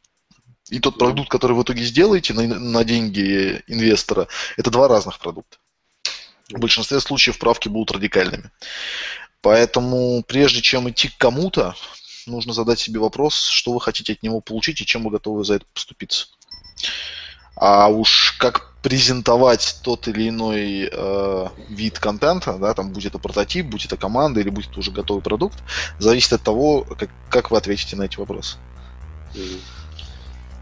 и 0.69 0.80
тот 0.80 0.97
продукт, 0.97 1.30
который 1.30 1.56
в 1.56 1.63
итоге 1.63 1.84
сделаете 1.84 2.34
на, 2.34 2.43
на 2.47 2.84
деньги 2.84 3.63
инвестора, 3.67 4.27
это 4.58 4.69
два 4.69 4.88
разных 4.88 5.19
продукта. 5.19 5.58
В 6.49 6.60
большинстве 6.60 6.99
случаев 6.99 7.39
правки 7.39 7.67
будут 7.69 7.91
радикальными. 7.91 8.51
Поэтому 9.41 10.23
прежде 10.27 10.62
чем 10.62 10.89
идти 10.89 11.10
к 11.10 11.17
кому-то, 11.17 11.75
нужно 12.25 12.53
задать 12.53 12.80
себе 12.80 12.99
вопрос, 12.99 13.45
что 13.45 13.71
вы 13.71 13.82
хотите 13.82 14.13
от 14.13 14.23
него 14.23 14.41
получить 14.41 14.82
и 14.82 14.86
чем 14.86 15.03
вы 15.03 15.12
готовы 15.12 15.43
за 15.43 15.56
это 15.56 15.65
поступиться. 15.73 16.27
А 17.56 17.88
уж 17.88 18.36
как 18.38 18.73
презентовать 18.82 19.80
тот 19.84 20.08
или 20.08 20.30
иной 20.30 20.89
э, 20.91 21.47
вид 21.69 21.99
контента, 21.99 22.58
да, 22.58 22.73
там 22.73 22.93
будь 22.93 23.06
это 23.06 23.19
прототип, 23.19 23.65
будь 23.65 23.86
это 23.86 23.97
команда 23.97 24.39
или 24.39 24.49
будь 24.49 24.67
это 24.67 24.80
уже 24.80 24.91
готовый 24.91 25.23
продукт, 25.23 25.58
зависит 25.99 26.34
от 26.34 26.43
того, 26.43 26.84
как, 26.84 27.10
как 27.30 27.51
вы 27.51 27.58
ответите 27.58 27.95
на 27.95 28.03
эти 28.03 28.17
вопросы. 28.17 28.58
Mm-hmm. 29.34 29.77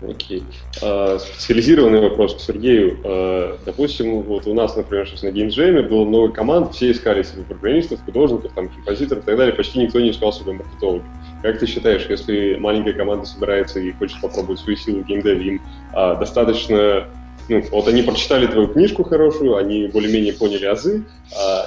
Окей. 0.01 0.43
А, 0.81 1.17
специализированный 1.19 2.01
вопрос 2.01 2.35
к 2.35 2.39
Сергею. 2.39 2.99
А, 3.03 3.57
допустим, 3.65 4.21
вот 4.23 4.45
у 4.45 4.53
нас, 4.53 4.75
например, 4.75 5.07
сейчас 5.07 5.23
на 5.23 5.29
GameJam 5.29 5.87
было 5.87 6.05
много 6.05 6.33
команд, 6.33 6.73
все 6.73 6.91
искали 6.91 7.23
себе 7.23 7.43
программистов, 7.43 8.03
художников, 8.03 8.51
там, 8.53 8.69
композиторов 8.69 9.23
и 9.23 9.25
так 9.25 9.37
далее, 9.37 9.55
почти 9.55 9.79
никто 9.79 9.99
не 9.99 10.11
искал 10.11 10.33
себе 10.33 10.53
маркетолога. 10.53 11.03
Как 11.41 11.59
ты 11.59 11.65
считаешь, 11.65 12.05
если 12.09 12.55
маленькая 12.55 12.93
команда 12.93 13.25
собирается 13.25 13.79
и 13.79 13.91
хочет 13.93 14.19
попробовать 14.21 14.59
свою 14.59 14.77
силу 14.77 15.01
в 15.01 15.05
геймдеве, 15.05 15.47
им 15.47 15.61
а, 15.93 16.15
достаточно 16.15 17.07
ну, 17.47 17.61
вот 17.69 17.87
они 17.87 18.01
прочитали 18.01 18.47
твою 18.47 18.69
книжку 18.69 19.03
хорошую, 19.03 19.55
они 19.55 19.85
более-менее 19.87 20.33
поняли 20.33 20.65
азы, 20.65 21.03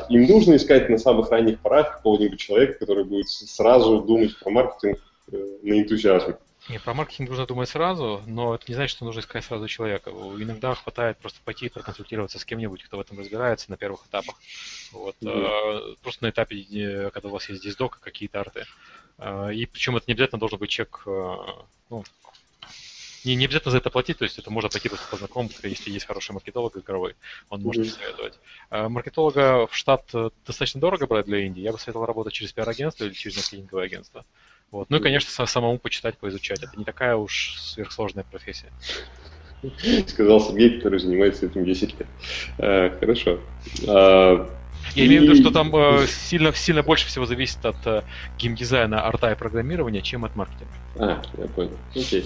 им 0.08 0.26
нужно 0.26 0.56
искать 0.56 0.88
на 0.88 0.98
самых 0.98 1.30
ранних 1.30 1.60
порах 1.60 1.98
какого-нибудь 1.98 2.40
человека, 2.40 2.80
который 2.80 3.04
будет 3.04 3.28
сразу 3.28 4.00
думать 4.00 4.36
про 4.40 4.50
маркетинг 4.50 4.98
э, 5.30 5.36
на 5.62 5.78
энтузиазме. 5.78 6.34
Не, 6.68 6.78
про 6.78 6.92
маркетинг 6.92 7.30
нужно 7.30 7.46
думать 7.46 7.68
сразу, 7.68 8.22
но 8.26 8.54
это 8.54 8.64
не 8.68 8.74
значит, 8.74 8.94
что 8.94 9.06
нужно 9.06 9.20
искать 9.20 9.42
сразу 9.44 9.66
человека. 9.68 10.10
Иногда 10.10 10.74
хватает 10.74 11.16
просто 11.16 11.40
пойти 11.42 11.66
и 11.66 11.68
проконсультироваться 11.70 12.38
с 12.38 12.44
кем-нибудь, 12.44 12.82
кто 12.84 12.98
в 12.98 13.00
этом 13.00 13.18
разбирается 13.18 13.70
на 13.70 13.78
первых 13.78 14.06
этапах. 14.06 14.36
Вот. 14.92 15.16
Mm-hmm. 15.22 15.98
Просто 16.02 16.24
на 16.24 16.30
этапе, 16.30 16.60
э, 16.60 17.10
когда 17.10 17.28
у 17.28 17.32
вас 17.32 17.48
есть 17.48 17.62
диздок, 17.62 18.00
какие-то 18.00 18.40
арты. 18.40 18.66
Э, 19.16 19.50
и 19.54 19.64
причем 19.64 19.96
это 19.96 20.04
не 20.08 20.12
обязательно 20.12 20.40
должен 20.40 20.58
быть 20.58 20.68
чек, 20.68 21.04
ну, 21.06 22.04
не, 23.24 23.34
не 23.34 23.46
обязательно 23.46 23.72
за 23.72 23.78
это 23.78 23.88
платить, 23.88 24.18
то 24.18 24.24
есть 24.24 24.38
это 24.38 24.50
можно 24.50 24.68
пойти 24.68 24.90
просто 24.90 25.08
по 25.08 25.16
знакомству, 25.16 25.66
если 25.66 25.90
есть 25.90 26.06
хороший 26.06 26.32
маркетолог 26.32 26.76
игровой, 26.76 27.16
он 27.48 27.62
может 27.62 27.86
mm-hmm. 27.86 27.98
советовать. 27.98 28.38
Маркетолога 28.70 29.66
в 29.66 29.74
штат 29.74 30.04
достаточно 30.46 30.80
дорого 30.80 31.06
брать 31.06 31.24
для 31.24 31.38
Индии, 31.38 31.62
я 31.62 31.72
бы 31.72 31.78
советовал 31.78 32.04
работать 32.06 32.34
через 32.34 32.52
пиар-агентство 32.52 33.04
или 33.04 33.14
через 33.14 33.36
маркетинговое 33.36 33.86
агентство. 33.86 34.26
Вот. 34.70 34.90
Ну 34.90 34.98
и, 34.98 35.00
конечно, 35.00 35.46
самому 35.46 35.78
почитать, 35.78 36.18
поизучать. 36.18 36.62
Это 36.62 36.76
не 36.76 36.84
такая 36.84 37.16
уж 37.16 37.56
сверхсложная 37.58 38.24
профессия. 38.24 38.70
Сказал 40.06 40.40
Сергей, 40.40 40.76
который 40.76 41.00
занимается 41.00 41.46
этим 41.46 41.64
10 41.64 41.98
лет. 41.98 42.08
А, 42.58 42.90
хорошо. 42.98 43.40
Я 44.94 45.06
имею 45.06 45.22
в 45.22 45.24
виду, 45.24 45.36
что 45.36 45.50
там 45.50 45.74
э, 45.74 46.06
сильно, 46.06 46.52
сильно 46.54 46.82
больше 46.82 47.06
всего 47.06 47.26
зависит 47.26 47.64
от 47.64 47.76
э, 47.86 48.02
геймдизайна, 48.38 49.06
арта 49.06 49.30
и 49.30 49.34
программирования, 49.34 50.02
чем 50.02 50.24
от 50.24 50.36
маркетинга. 50.36 50.72
А, 50.98 51.22
я 51.36 51.46
понял. 51.46 51.70
Окей. 51.94 52.24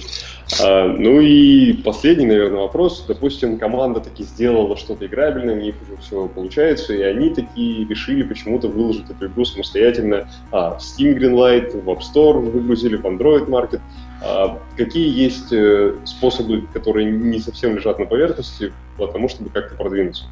А, 0.63 0.87
ну 0.87 1.21
и 1.21 1.75
последний, 1.75 2.27
наверное, 2.27 2.61
вопрос. 2.61 3.05
Допустим, 3.07 3.59
команда 3.59 4.01
таки 4.01 4.25
сделала 4.25 4.77
что-то 4.77 5.07
играбельное, 5.07 5.55
у 5.55 5.61
них 5.61 5.75
уже 5.83 6.01
все 6.01 6.29
получается, 6.29 6.95
и 6.95 7.03
они 7.03 7.31
такие 7.31 7.87
решили 7.87 8.23
почему-то 8.23 8.69
выложить 8.69 9.11
эту 9.11 9.27
игру 9.27 9.45
самостоятельно 9.45 10.29
а, 10.51 10.79
в 10.79 10.81
Steam 10.81 11.19
Greenlight, 11.19 11.83
в 11.83 11.89
App 11.91 12.01
Store 12.01 12.39
выгрузили, 12.39 12.97
в 12.97 13.05
Android 13.05 13.47
Market. 13.47 13.81
А, 14.25 14.59
какие 14.77 15.13
есть 15.13 15.53
э, 15.53 15.95
способы, 16.05 16.63
которые 16.73 17.11
не 17.11 17.41
совсем 17.41 17.77
лежат 17.77 17.99
на 17.99 18.07
поверхности, 18.07 18.73
того, 18.97 19.29
чтобы 19.29 19.51
как-то 19.51 19.75
продвинуться? 19.75 20.25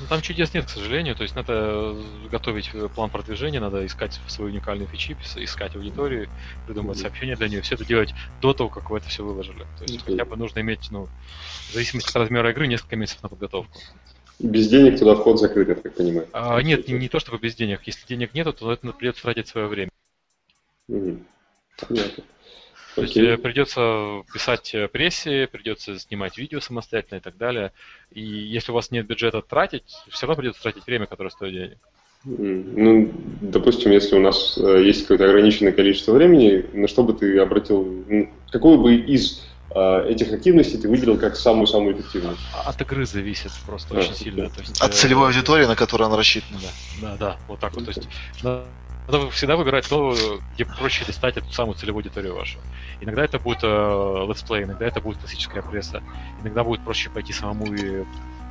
Ну, 0.00 0.06
там 0.08 0.20
чудес 0.20 0.52
нет, 0.52 0.66
к 0.66 0.68
сожалению. 0.68 1.14
То 1.14 1.22
есть 1.22 1.34
надо 1.34 1.96
готовить 2.30 2.70
план 2.94 3.10
продвижения, 3.10 3.60
надо 3.60 3.84
искать 3.86 4.20
свои 4.28 4.48
уникальные 4.48 4.86
фичи, 4.86 5.16
искать 5.36 5.74
аудиторию, 5.74 6.28
придумывать 6.66 6.98
сообщения 6.98 7.36
для 7.36 7.48
нее. 7.48 7.62
Все 7.62 7.74
это 7.76 7.84
делать 7.84 8.14
до 8.40 8.52
того, 8.52 8.68
как 8.68 8.90
вы 8.90 8.98
это 8.98 9.08
все 9.08 9.24
выложили. 9.24 9.66
То 9.78 9.84
есть 9.84 10.04
хотя 10.04 10.24
бы 10.24 10.36
нужно 10.36 10.60
иметь, 10.60 10.90
ну, 10.90 11.08
в 11.70 11.72
зависимости 11.72 12.10
от 12.10 12.16
размера 12.16 12.50
игры, 12.50 12.66
несколько 12.66 12.96
месяцев 12.96 13.22
на 13.22 13.28
подготовку. 13.28 13.78
Без 14.38 14.68
денег 14.68 14.98
туда 14.98 15.14
вход 15.14 15.40
закрыт, 15.40 15.68
я 15.68 15.74
так 15.74 15.94
понимаю. 15.94 16.28
А, 16.32 16.60
нет, 16.60 16.86
не, 16.88 16.94
не 16.94 17.08
то 17.08 17.18
чтобы 17.18 17.38
без 17.38 17.54
денег. 17.54 17.80
Если 17.84 18.06
денег 18.06 18.34
нету, 18.34 18.52
то 18.52 18.70
это 18.70 18.92
придется 18.92 19.22
тратить 19.22 19.48
свое 19.48 19.66
время. 19.66 19.90
Угу. 20.88 21.22
Понятно. 21.88 22.24
То 22.96 23.02
есть 23.02 23.16
э, 23.18 23.36
придется 23.36 24.22
писать 24.32 24.74
э, 24.74 24.88
прессе, 24.88 25.46
придется 25.52 25.98
снимать 25.98 26.38
видео 26.38 26.60
самостоятельно 26.60 27.18
и 27.18 27.20
так 27.20 27.36
далее. 27.36 27.72
И 28.10 28.22
если 28.22 28.72
у 28.72 28.74
вас 28.74 28.90
нет 28.90 29.06
бюджета 29.06 29.42
тратить, 29.42 29.84
все 30.08 30.26
равно 30.26 30.40
придется 30.40 30.62
тратить 30.62 30.86
время, 30.86 31.04
которое 31.04 31.28
стоит 31.28 31.52
денег. 31.52 31.78
Ну, 32.24 33.12
допустим, 33.42 33.90
если 33.90 34.16
у 34.16 34.20
нас 34.20 34.56
э, 34.56 34.82
есть 34.82 35.02
какое-то 35.02 35.26
ограниченное 35.26 35.72
количество 35.72 36.12
времени, 36.12 36.64
на 36.72 36.88
что 36.88 37.02
бы 37.02 37.12
ты 37.12 37.38
обратил, 37.38 38.02
какую 38.50 38.78
бы 38.78 38.94
из 38.94 39.46
этих 39.68 40.32
активностей 40.32 40.78
ты 40.78 40.88
выделил 40.88 41.18
как 41.18 41.36
самую-самую 41.36 41.96
эффективную? 41.96 42.38
А, 42.54 42.70
от 42.70 42.80
игры 42.80 43.04
зависит 43.04 43.50
просто 43.66 43.94
а, 43.94 43.98
очень 43.98 44.14
сильно. 44.14 44.48
То 44.48 44.60
есть, 44.60 44.80
От 44.80 44.94
целевой 44.94 45.26
аудитории, 45.26 45.66
на 45.66 45.76
которую 45.76 46.06
она 46.06 46.16
рассчитана. 46.16 46.58
Да, 47.02 47.08
да, 47.08 47.16
да 47.18 47.36
вот 47.46 47.60
так 47.60 47.74
вот. 47.74 47.84
То 47.84 47.90
есть 47.90 48.08
надо 49.08 49.30
всегда 49.30 49.56
выбирать 49.56 49.88
то, 49.88 50.16
где 50.54 50.64
проще 50.64 51.04
достать 51.04 51.36
эту 51.36 51.52
самую 51.52 51.76
целевую 51.76 52.00
аудиторию 52.00 52.34
вашу. 52.34 52.58
Иногда 53.00 53.24
это 53.24 53.38
будет 53.38 53.60
э, 53.62 54.26
летсплей, 54.28 54.64
иногда 54.64 54.86
это 54.86 55.00
будет 55.00 55.18
классическая 55.18 55.62
пресса, 55.62 56.02
иногда 56.42 56.64
будет 56.64 56.80
проще 56.82 57.10
пойти 57.10 57.32
самому 57.32 57.72
и 57.72 58.04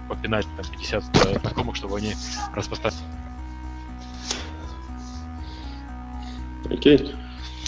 попинать 0.07 0.45
там 0.55 0.65
50 0.71 1.03
знакомых, 1.41 1.75
чтобы 1.75 1.97
они 1.97 2.13
распространяли. 2.55 3.01
Окей. 6.69 7.13
А, 7.13 7.24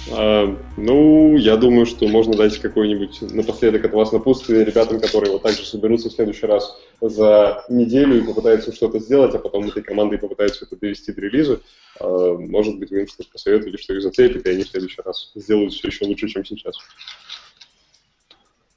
ну, 0.09 1.35
я 1.37 1.57
думаю, 1.57 1.85
что 1.85 2.07
можно 2.07 2.35
дать 2.35 2.57
какой-нибудь 2.59 3.33
напоследок 3.33 3.85
от 3.85 3.93
вас 3.93 4.11
напутствие 4.11 4.63
ребятам, 4.63 4.99
которые 4.99 5.31
вот 5.31 5.43
также 5.43 5.65
соберутся 5.65 6.09
в 6.09 6.13
следующий 6.13 6.45
раз 6.45 6.77
за 7.01 7.65
неделю 7.67 8.17
и 8.17 8.25
попытаются 8.25 8.73
что-то 8.73 8.99
сделать, 8.99 9.35
а 9.35 9.39
потом 9.39 9.67
этой 9.67 9.83
командой 9.83 10.17
попытаются 10.17 10.65
это 10.65 10.77
довести 10.77 11.11
до 11.11 11.21
релиза. 11.21 11.61
А, 11.99 12.33
может 12.37 12.79
быть, 12.79 12.89
вы 12.89 13.01
им 13.01 13.07
что-то 13.07 13.29
посоветуете, 13.31 13.77
что 13.77 13.93
их 13.93 14.01
зацепит, 14.01 14.45
и 14.45 14.49
они 14.49 14.63
в 14.63 14.69
следующий 14.69 15.01
раз 15.01 15.31
сделают 15.35 15.73
все 15.73 15.87
еще 15.87 16.05
лучше, 16.05 16.29
чем 16.29 16.45
сейчас. 16.45 16.77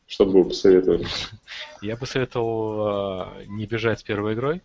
Что 0.06 0.26
бы 0.26 0.42
вы 0.42 0.48
посоветовали? 0.48 1.06
Я 1.80 1.96
бы 1.96 2.06
советовал 2.06 3.38
э, 3.40 3.44
не 3.46 3.66
бежать 3.66 4.00
с 4.00 4.02
первой 4.02 4.34
игрой 4.34 4.62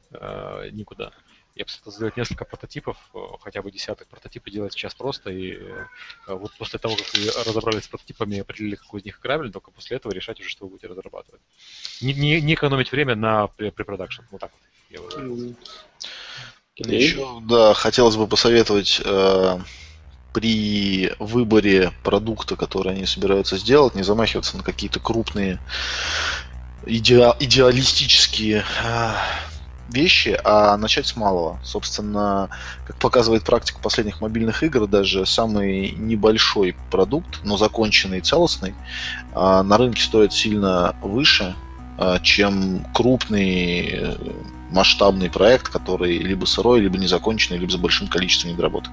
никуда. 0.72 1.12
Я 1.56 1.64
бы 1.64 1.72
советовал 1.72 1.96
сделать 1.96 2.18
несколько 2.18 2.44
прототипов, 2.44 2.98
э, 3.14 3.18
хотя 3.40 3.62
бы 3.62 3.72
десяток 3.72 4.08
прототипов 4.10 4.52
делать 4.52 4.74
сейчас 4.74 4.94
просто, 4.94 5.30
и 5.30 5.54
э, 5.54 5.86
вот 6.28 6.52
после 6.58 6.80
того, 6.80 6.98
как 6.98 7.14
вы 7.14 7.32
разобрались 7.46 7.86
с 7.86 7.88
прототипами 7.88 8.36
и 8.36 8.40
определили, 8.40 8.76
какой 8.76 9.00
из 9.00 9.06
них 9.06 9.20
играбельный, 9.20 9.54
только 9.54 9.72
после 9.72 9.96
этого 9.96 10.12
решать 10.12 10.40
уже, 10.42 10.50
что 10.50 10.66
вы 10.66 10.72
будете 10.72 10.88
разрабатывать. 10.88 11.42
Не, 12.02 12.14
не, 12.14 12.42
не 12.42 12.56
экономить 12.56 12.92
время 12.92 13.16
на 13.16 13.48
препродакшн. 13.48 14.24
Вот 14.32 14.42
так 14.42 14.52
вот. 14.52 14.62
Я 14.90 15.00
Еще, 16.78 17.40
да, 17.44 17.74
хотелось 17.74 18.18
бы 18.18 18.28
посоветовать 18.28 19.02
э, 19.04 19.60
при 20.34 21.14
выборе 21.20 21.94
продукта, 22.04 22.58
который 22.58 22.92
они 22.92 23.06
собираются 23.06 23.56
сделать, 23.56 23.96
не 23.96 24.04
замахиваться 24.04 24.58
на 24.58 24.64
какие-то 24.64 25.00
крупные 25.00 25.62
иде- 26.86 27.34
идеалистические 27.40 28.66
э, 28.84 29.14
вещи, 29.90 30.40
а 30.44 30.76
начать 30.78 31.08
с 31.08 31.16
малого. 31.16 31.60
Собственно, 31.64 32.50
как 32.86 32.98
показывает 32.98 33.44
практика 33.44 33.80
последних 33.82 34.22
мобильных 34.22 34.64
игр, 34.64 34.88
даже 34.88 35.26
самый 35.26 35.92
небольшой 35.92 36.76
продукт, 36.92 37.42
но 37.44 37.58
законченный 37.58 38.20
и 38.20 38.22
целостный, 38.22 38.74
а, 39.34 39.64
на 39.64 39.78
рынке 39.78 40.02
стоит 40.02 40.34
сильно 40.34 40.96
выше, 41.02 41.56
а, 41.98 42.20
чем 42.20 42.86
крупный 42.94 43.90
э, 43.94 44.16
масштабный 44.72 45.30
проект, 45.30 45.70
который 45.70 46.18
либо 46.18 46.46
сырой, 46.46 46.82
либо 46.82 46.98
незаконченный, 46.98 47.58
либо 47.58 47.72
с 47.72 47.76
большим 47.76 48.08
количеством 48.08 48.52
недоработок. 48.52 48.92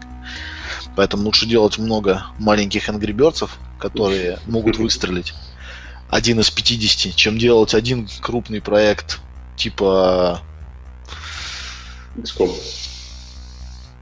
Поэтому 0.94 1.24
лучше 1.24 1.46
делать 1.46 1.78
много 1.78 2.26
маленьких 2.38 2.88
Birds, 2.88 3.48
которые 3.78 4.38
могут 4.46 4.76
выстрелить 4.76 5.35
один 6.12 6.40
из 6.40 6.50
50, 6.50 7.16
чем 7.16 7.38
делать 7.38 7.74
один 7.74 8.07
крупный 8.20 8.61
проект 8.61 9.20
типа 9.57 10.40
XCOM. 12.16 12.51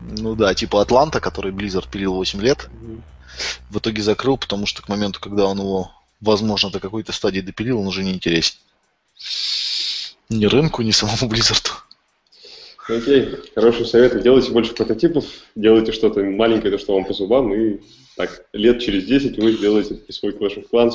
Ну 0.01 0.35
да, 0.35 0.55
типа 0.55 0.81
Атланта, 0.81 1.21
который 1.21 1.53
Blizzard 1.53 1.89
пилил 1.91 2.15
8 2.15 2.41
лет. 2.41 2.69
Угу. 2.83 3.03
В 3.71 3.79
итоге 3.79 4.03
закрыл, 4.03 4.37
потому 4.37 4.67
что 4.67 4.83
к 4.83 4.89
моменту, 4.89 5.21
когда 5.21 5.47
он 5.47 5.59
его, 5.59 5.91
возможно, 6.21 6.71
до 6.71 6.81
какой-то 6.81 7.13
стадии 7.13 7.41
допилил, 7.41 7.81
он 7.81 7.87
уже 7.87 8.03
не 8.03 8.13
интересен. 8.13 8.57
Ни 10.29 10.47
рынку, 10.47 10.83
ни 10.83 10.91
самому 10.91 11.31
Blizzard. 11.31 11.71
Окей, 12.89 13.37
хороший 13.55 13.87
совет. 13.87 14.21
Делайте 14.23 14.51
больше 14.51 14.75
прототипов, 14.75 15.25
делайте 15.55 15.93
что-то 15.93 16.25
маленькое, 16.25 16.73
то, 16.73 16.79
что 16.79 16.95
вам 16.95 17.05
по 17.05 17.13
зубам, 17.13 17.53
и 17.55 17.81
так, 18.17 18.47
лет 18.53 18.81
через 18.81 19.05
10 19.05 19.39
вы 19.39 19.53
сделаете 19.53 20.01
свой 20.11 20.33
Clash 20.33 20.57
of 20.57 20.67
Clans, 20.73 20.95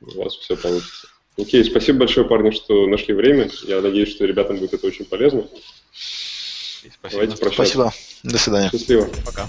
у 0.00 0.22
вас 0.22 0.34
все 0.36 0.56
получится. 0.56 1.08
Окей, 1.38 1.64
спасибо 1.64 2.00
большое, 2.00 2.26
парни, 2.26 2.50
что 2.50 2.86
нашли 2.86 3.14
время. 3.14 3.50
Я 3.66 3.80
надеюсь, 3.80 4.10
что 4.10 4.24
ребятам 4.24 4.58
будет 4.58 4.74
это 4.74 4.86
очень 4.86 5.04
полезно. 5.04 5.46
Спасибо. 5.92 7.10
Давайте 7.10 7.36
прощаться. 7.36 7.54
Спасибо. 7.54 7.92
До 8.22 8.38
свидания. 8.38 8.70
Счастливо. 8.70 9.08
Пока. 9.24 9.48